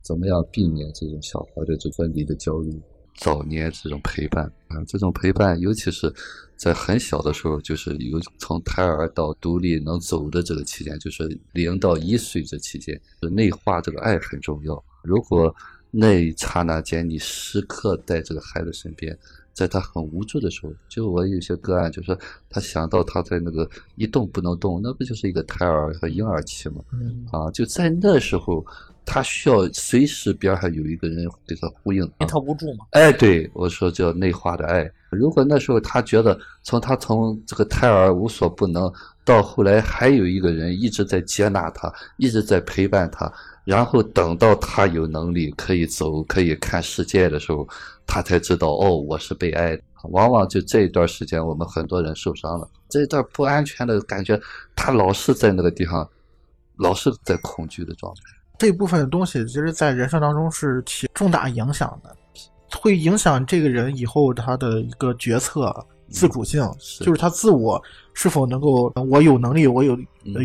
[0.02, 2.80] 怎么样避免这种小孩的这分离的焦虑？
[3.18, 6.14] 早年这种陪伴啊，这种陪伴，尤其是
[6.56, 12.98] 在很小的时候，就是有从胎儿到独立能走的这个期间，就是零到一岁这期间，
[13.32, 14.82] 内化这个爱很重要。
[15.04, 15.54] 如果
[15.92, 19.18] 那一刹那间你时刻在这个孩子身边，
[19.54, 22.18] 在他很无助的时候，就我有些个案，就是
[22.50, 26.82] 他想到他在那个一动不能动，那不就是一个胎儿和婴儿期吗？
[26.94, 28.66] 嗯啊，就在那时候，
[29.06, 32.04] 他需要随时边上有一个人给他呼应。
[32.04, 32.86] 因为他无助嘛。
[32.92, 34.90] 哎，对我说叫内化的爱。
[35.12, 38.92] 如果那时候他觉得从他从这个胎儿无所不能，
[39.26, 43.32] 到后来还有一个人一直在接纳他，一直在陪伴他，
[43.70, 47.68] 然后等到他有能力可以走、可以看世界的时候，
[48.08, 49.84] 他才知道哦，我是被爱的。
[50.06, 54.42] 往往就这一段时间，我们很多人受伤了，这一段不安全的感觉，
[54.76, 56.10] 他老是在那个地方，
[56.78, 58.22] 老是在恐惧的状态。
[58.58, 62.16] 这部分东西，其实在人生当中是起重大影响的，
[62.76, 65.72] 会影响这个人以后他的一个决策
[66.10, 67.80] 自主性，是就是他自我
[68.16, 69.96] 是否能够，我有能力，我有、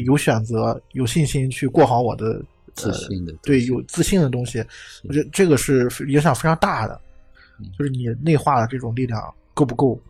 [0.05, 2.43] 有选择，有信心去过好我的
[2.75, 4.65] 自信的呃对有自信的东西，
[5.05, 7.01] 我觉得这个是影响非常大的，
[7.59, 10.01] 嗯就是你内化的这种力量够不够？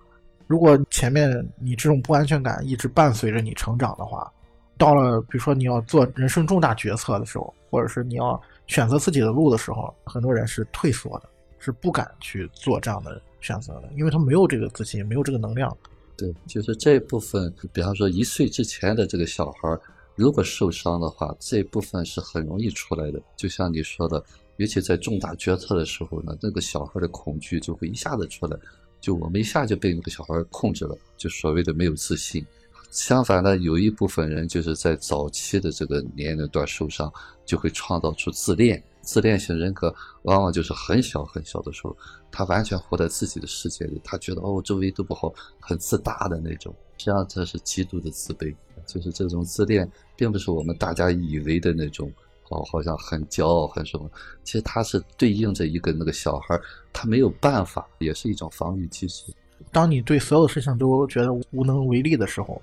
[0.47, 4.31] 如果前面你这种不安全感一直伴随着你成长的话，
[4.77, 15.75] 到了比如说你要做人生重大决策的时候，或者是你要选择自己的路的时候，很多人是退缩的，是不敢去做这样的选择的，因为他没有这个自信，没有这个能量。
[16.17, 19.81] 对，就是这部分，比方说一岁之前的这个小孩儿，
[20.17, 23.21] 如果受伤的话，这部分是很容易出来的。
[23.37, 24.23] 就像你说的，
[24.57, 28.57] 尤其在重大决策的时候呢，那个小孩的恐惧就会一下子出来，
[29.01, 32.47] 就我们一下就被那个小孩控制了，就所谓的没有自信。
[32.91, 37.13] 相反呢，有一部分人就是在早期的这个年龄段受伤，
[37.45, 38.81] 就会创造出自恋。
[39.03, 41.95] 自恋型人格往往就是很小很小的时候，
[42.31, 46.75] 他完全活在自己的世界里，他觉得哦周围都不好，很自大的那种。
[46.97, 48.55] 实际上这是极度的自卑，
[48.87, 52.11] 就是这种自恋，并不是我们大家以为的那种
[52.51, 54.11] 哦，好像很骄傲很什么。
[54.43, 56.61] 其实它是对应着一个那个小孩，
[56.93, 59.33] 他没有办法，也是一种防御机制。
[59.73, 62.61] 当你对所有事情都觉得无能为力的时候，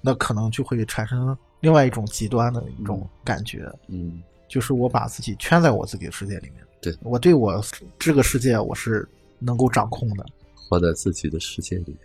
[0.00, 6.64] 那可能就会产生另外一种极端的一种感觉，嗯，就是我把自己圈在我自己的世界里面。
[6.80, 7.60] 对我对我
[7.98, 9.06] 这个世界我是
[9.38, 10.24] 能够掌控的。
[10.54, 11.98] 活在自己的世界里边。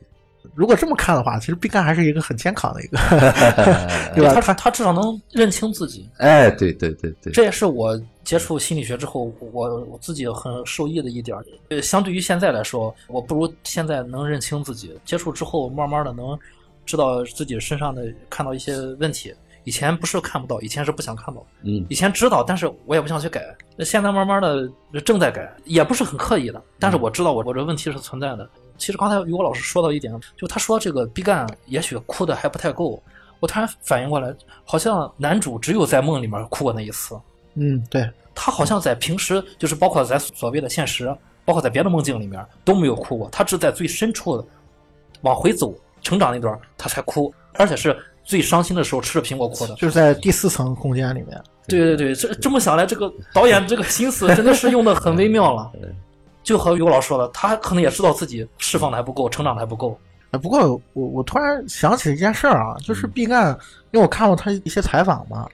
[0.54, 2.98] 如果这么看的话，其实毕赣还是一个很健康的一个，
[4.14, 4.34] 对吧？
[4.34, 11.46] 他他他至少能认清自己，哎，对对对对，这也是我接触心理学之后，我我自己很受益的一点儿。
[11.70, 14.96] 呃，相对于现在来说，我不如现在能认清自己。
[15.06, 16.38] 接触之后，慢慢的能
[16.86, 19.34] 知道自己身上的看到一些问题。
[19.66, 21.46] 以前不是看不到，以前是不想看到。
[21.64, 23.44] 嗯以前知道，但是我也不想去改。
[23.76, 28.50] 那现在慢慢的正在改，也不是很刻意的，但是我知道我我这问题是存在的。
[28.78, 33.02] 其实刚才于果老师说到一点，就他说这个毕赣也许哭的还不太够，
[33.40, 37.20] 我突然反应过来，好像男主只有在梦里面哭过那一次，
[37.56, 41.08] 嗯，对，他好像在平时就是包括在所谓的现实，
[41.44, 44.46] 包括在别的梦境里面都没有哭过，他只在最深处的
[45.22, 49.74] 往回走成长那段他才哭，而且是最伤心的时候吃着苹果哭的。
[49.76, 51.42] 就是在第四层空间里面。
[51.68, 55.72] 对对对，这这么想来，这个导演这个心思真的是用的很微妙了。
[56.44, 59.98] 就和尤老师说的，他可能也知道自己释放的还不够，成长的还不够。
[60.30, 63.50] 哎，不过我我突然想起一件事儿啊，就是毕赣，
[63.92, 65.48] 因为我看过他一些采访嘛，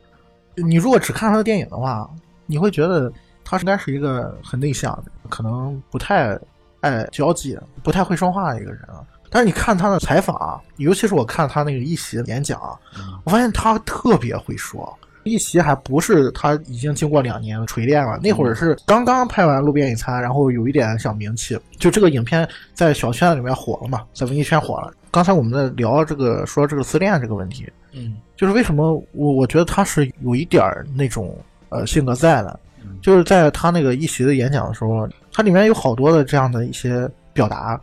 [0.55, 2.09] 你如果只看他的电影的话，
[2.45, 3.09] 你会觉得
[3.45, 6.37] 他应该是一个很内向的，可能不太
[6.81, 8.99] 爱交际，不太会说话的一个人啊。
[9.31, 12.77] 但是你看他的采访啊，尤其是我看他那个一席演讲啊，
[13.23, 14.95] 我发现他特别会说。
[15.23, 24.91] 一席还不是他已经经过两年的锤炼了，那会儿是刚刚拍完《路边野餐》，然后有一点小名气，就这个影片在小圈子里面火了嘛，在文艺圈火了。
[25.11, 30.63] 刚才我们在聊这个说这个自恋这个问题，嗯，就是为什么我我觉得他是有一点
[30.95, 31.37] 那种
[31.69, 32.59] 呃性格在的，
[32.99, 37.79] 就是在他那个一席的演讲的时候，他里面有好多的这样的一些表达，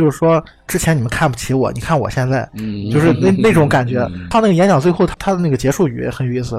[0.00, 4.26] 就是说之前你们看不起我，你看我现在，嗯，就是那那种感觉嗯。
[4.30, 6.58] 他那个演讲最后，他他的那个结束语也很有意思。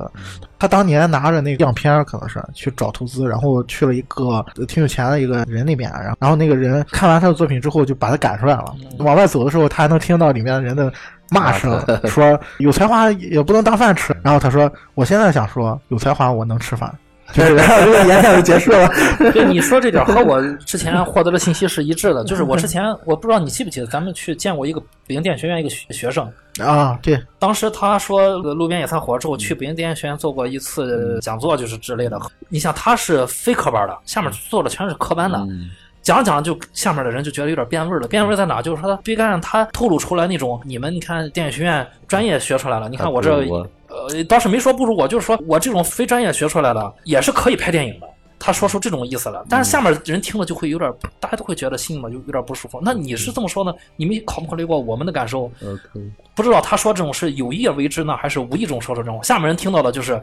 [0.60, 8.76] 他当年拿着那个样片，可能是去找投资，然后去了一个挺有钱的一个人那边，然后然后那个人看完他的作品之后，就把他赶出来了。
[9.00, 10.94] 往外走的时候，他还能听到里面的人的
[11.32, 14.16] 骂声，说有才华也不能当饭吃。
[14.22, 16.94] 然后他说：“我现在想说，有才华我能吃饭。”
[17.34, 18.90] 就 是这个演讲就结束了。
[19.32, 32.20] 对你说这点和我之前获得的信息是一致的，就是我之前我不知道你记不记得，咱们去见过一个北京电影学院一个学学生，啊，对，当时他说呃路边野餐火之后去北京电影学院做过一次讲座，就是之类的。
[32.50, 35.70] 你像他是非科班的，下面坐的全是科班的，嗯
[36.02, 38.08] 讲讲就下面的人就觉得有点变味儿了。
[38.08, 38.62] 变味儿在哪？
[38.62, 48.08] 就是说毕赣他透露出来那种你们你看电影学院专业学出来了，你看我这我呃倒是没说不如我，就是说我这种非专业学出来的也是可以拍电影的。
[48.44, 52.80] 他说出这种意思了，但是下面人听了就会有点，大家都会觉得心里面有有点不舒服。
[52.82, 53.72] 那你是这么说呢？
[53.96, 59.24] 你们考没考虑过我们的感受？OK，不知道他说这种是有意为之呢，还是无意中说出这种？
[59.24, 60.20] 下面人听到的就是，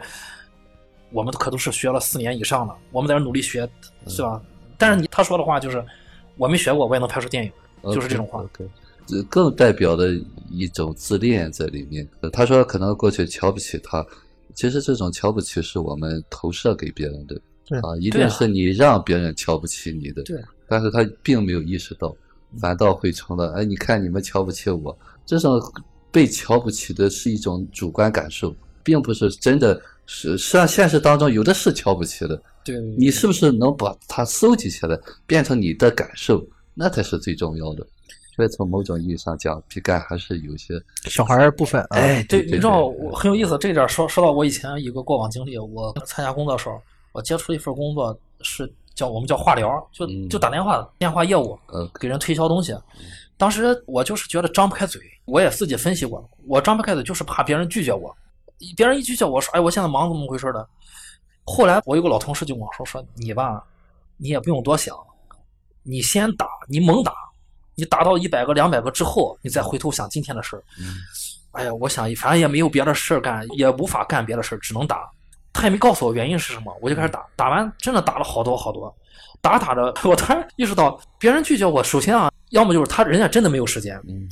[1.12, 3.68] 我们可都是学了四年以上的，我们在这努力学，
[4.08, 4.40] 是吧？
[4.78, 5.84] 但是你他说的话就是，
[6.36, 7.52] 我没学过，我也能拍出电影，
[7.92, 8.40] 就是这种话。
[8.40, 8.66] OK，
[9.06, 10.14] 这更代表的
[10.50, 12.08] 一种自恋在里面。
[12.20, 14.06] 呃他说可能过去瞧不起他，
[14.54, 17.38] 其实这种瞧不起是我们投射给别人的。
[17.66, 20.22] 对啊，一定是你让别人瞧不起你的。
[20.22, 22.16] 对，但是他并没有意识到，
[22.58, 25.60] 反倒会成了哎，你看你们瞧不起我，这种
[26.10, 30.38] 被瞧不起的是一种主观感受，并不是真的是。
[30.38, 37.86] 实际上现实当中有的是瞧不起的，对，你是不是能把它收集起来，变成你的感受，那才是最重要的。
[38.36, 46.78] 所以从某种意义上讲，毕赣还是有些，小孩儿部分啊，哎，对，对你知道我很有意思，这点说说到我以前一个过往经历，我参加工作的时候，
[47.12, 52.76] 我接触一份工作是叫我们叫化疗，就嗯就打电话电话业务，呃，给人推销东西。
[53.38, 58.14] 当时我就是觉得张不开嘴，我也自己分析过，我张不开嘴就是怕别人拒绝我，
[58.76, 60.68] 别人一拒绝我说，哎，我现在忙怎么回事的。
[61.48, 63.64] 后来我有个老同事就跟我说，说你吧，
[64.18, 64.94] 你也不用多想，
[65.82, 67.14] 你先打，你猛打，
[67.74, 70.62] 你打到一百个、两百个之后，你再回头想今天的事儿。
[71.52, 75.08] 哎呀，我想反正也没有别的事儿干，也无法干别的事儿，只能打。
[75.52, 78.94] 他也没告诉我原因是什么，我就开始打，打完真的打了好多好多，
[79.40, 84.28] 打打着， 我突然意识到，别人拒绝我，首先啊，要么就是他人家真的没有时间，嗯，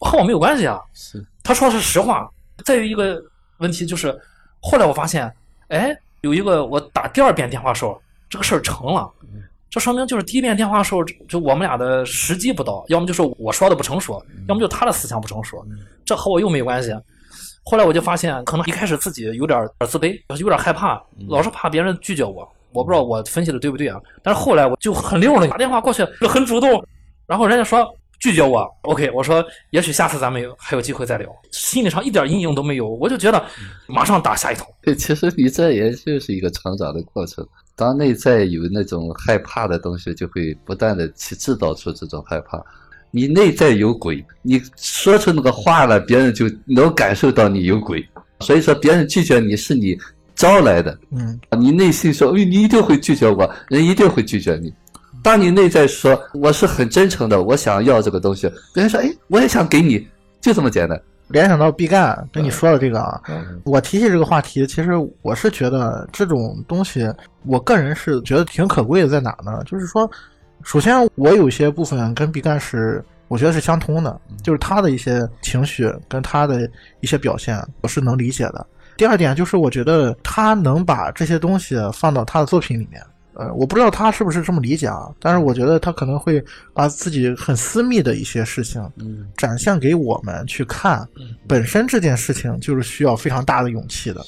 [0.00, 0.78] 和我没有关系啊。
[0.92, 2.28] 是，他说的是实话。
[2.64, 3.22] 再有一个
[3.58, 4.20] 问题就是，
[4.60, 5.32] 后来我发现，
[5.68, 9.10] 哎，有一个我打第二遍电话时候，这个事儿成了。
[9.70, 15.62] 这说明就是第一遍电话时候，就我们俩的时机不到，要么就是我说的不成熟，要么就他的思想不成熟，
[16.04, 16.90] 这和我又没关系。
[17.64, 20.98] 后来我就发现，可能一开始自己有点自卑，有点害怕，
[21.28, 22.50] 老是怕别人拒绝我。
[22.72, 24.00] 我不知道我分析的对不对啊？
[24.22, 26.82] 但是后来我就很溜了，打电话过去很主动，
[27.26, 27.86] 然后人家说
[28.18, 33.44] 拒绝我，OK，我说也许下次咱们有还有机会再聊，心理上一点阴影都没有，我就觉得
[33.86, 34.66] 马上打下一通。
[34.82, 37.46] 对，其实你这也就是一个成长的过程。
[37.76, 42.60] 当内在有那种害怕的东西，就会不断的去制造出这种害怕。
[43.12, 48.04] 你内在有鬼，你说出那个话了，别人就能感受到你有鬼。
[48.40, 49.96] 所以说，别人拒绝你是你
[50.34, 50.98] 招来的。
[51.12, 54.72] 嗯，你内心说，哎，你一定会拒绝我，人一定会拒绝你。
[55.22, 60.06] 当你内在说我是很真诚的，我想要这个东西，别人说，哎，我也想给你，
[60.40, 61.00] 就这么简单。
[61.28, 67.06] 联想到毕赣跟你说的这个啊，嗯我提起这个话题，其实我是觉得这种东西，
[67.44, 69.62] 我个人是觉得挺可贵的，在哪呢？
[69.66, 70.10] 就是说，
[70.62, 76.66] 首先我有些部分跟毕赣是我觉得是相通的，就是他的一些情绪跟他的
[77.00, 78.66] 一些表现，我是能理解的。
[78.96, 83.02] 第二点就是我觉得他能把这些东西放到他的作品里面。
[83.38, 91.08] 呃，我不知道他是不是这么理解啊，但是我觉得他可能会把自己很私密的一些事情，嗯，展现给我们去看。
[91.46, 94.20] 本身这件事情就是需要非常大的勇气的，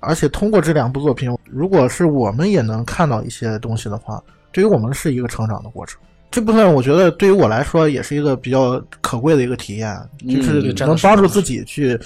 [0.00, 6.00] 而且通过这两部作品，如果是我们也能看到一些东西的话，对于我们是一个成长的过程。
[6.30, 9.96] 这部分我觉得对于我来说也是一个比较可贵的一个体验，
[10.26, 11.98] 就是能帮助自己去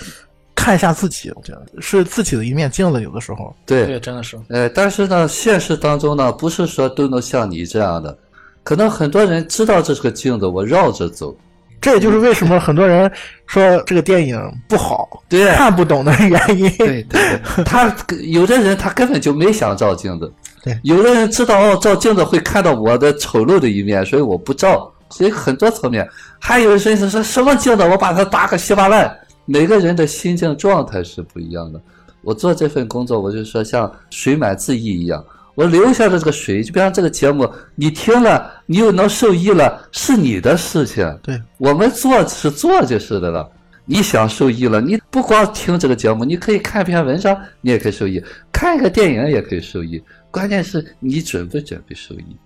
[0.60, 3.02] 看一下自己，我觉得是自己的一面镜子。
[3.02, 4.38] 有的时候，对，对，真的是。
[4.50, 8.14] 呃，但是呢，现实当中呢，不是说都能像你这样的，
[8.62, 11.34] 可能很多人知道这是个镜子，我绕着走。
[11.80, 13.10] 这也就是为什么很多人
[13.46, 14.38] 说这个电影
[14.68, 16.70] 不好、对看不懂的原因。
[16.76, 20.30] 对对，他有的人他根本就没想照镜子，
[20.62, 24.92] 对有的人知道哦，照镜子会看到我的丑陋的一面，所以我不照。
[25.08, 26.08] 所以很多层面，
[26.38, 29.18] 还有人是说什么镜子，我把它打个稀巴烂。
[29.44, 31.80] 每个人的心境状态是不一样的。
[32.22, 41.18] 我做这份工作，我就说像水满自溢一样，我留下的这个水，就比方这个节目，你听了，你又能受益了，是你的事情。
[41.22, 43.50] 对，我们做是做就是的了。
[43.86, 48.20] 你想受益了，你不光听这个节目，你可以看篇文章，你也可以受益；
[48.52, 50.00] 看一个电影也可以受益。
[50.30, 52.36] 关键是你准不准备受益。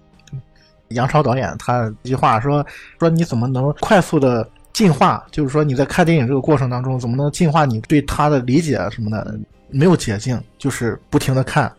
[0.89, 2.65] 杨超导演他一句话说
[3.01, 5.25] 说你怎么能快速的进化？
[5.31, 9.41] 就是说你在看电影这个过程当中，怎么能进化你对他的理解什么的？
[9.71, 11.73] 没有捷径，就是不停的看。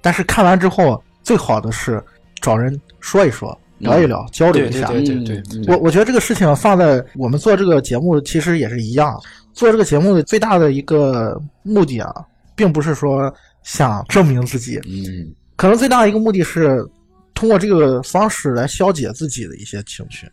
[0.00, 2.00] 但是看完之后，最好的是
[2.40, 4.86] 找人说一说，聊一聊，交流一下。
[4.86, 9.20] 对对对嗯我我觉得这个事情放在我们做这个节目，其实也是一样。
[9.52, 12.12] 做这个节目的最大的一个目的啊，
[12.54, 13.34] 并不是说
[13.64, 16.86] 想证明自己，嗯可能最大的一个目的是
[17.34, 20.28] 通过这个方式来消解自己的一些情绪，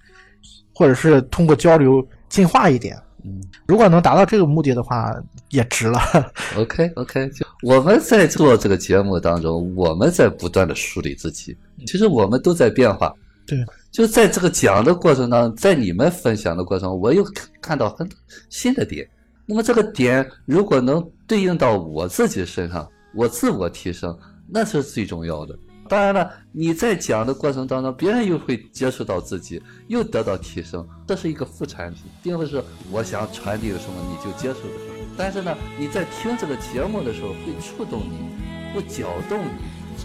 [0.81, 2.97] 或者是通过交流进化一点。
[3.23, 5.15] 嗯如果能达到这个目的的话，
[5.51, 5.99] 也值了。
[6.57, 11.55] OK OK，就我们在做这个节目当中，我们在不断的梳理自己，
[11.85, 13.13] 其实我们都在变化。
[13.45, 18.17] 对，就在这个讲的过程当中，在你们分享的过程中，我又看看到很多
[18.49, 19.07] 新的点。
[19.45, 24.17] 那么这个点如果能对应到我自己身上，我自我提升，
[24.49, 25.55] 那是最重要的。
[25.91, 35.05] 当然了，你在讲的过程当中，别人又会接触到自己，又得到提升，这是一个副产品，并不是我想传递什么你就接受的什么。
[35.18, 39.51] 但是呢，你在听这个节目的时候，会触动你，会搅动你，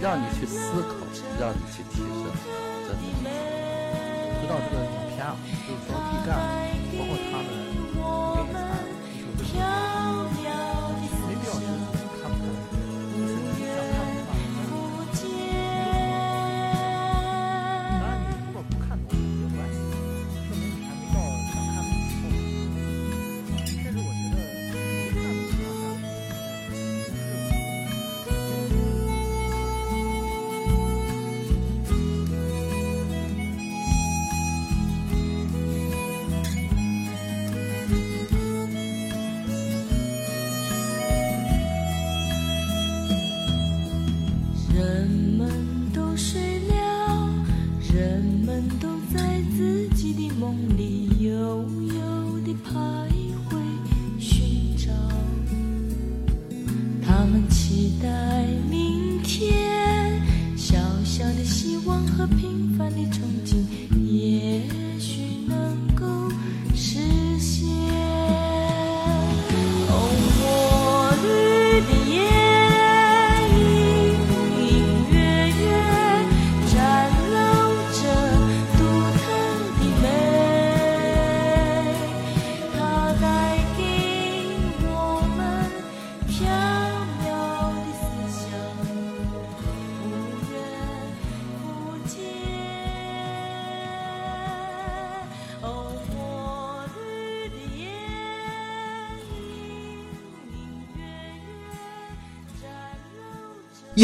[0.02, 0.96] 让你去思考，
[1.40, 2.26] 让你去提升，
[2.82, 2.90] 真
[3.22, 3.30] 的。
[4.42, 6.34] 回到这个影片啊，就是说毕赣，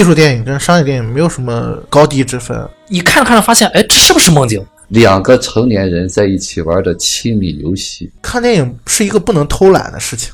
[0.02, 2.68] 艺术电影跟商业电影没有什么高低之分。
[2.88, 4.60] 你看着看着发现，哎，这是不是梦境？
[4.88, 10.32] 两个成年人在一起玩的亲密游戏，看电影是一个不能偷懒的事情。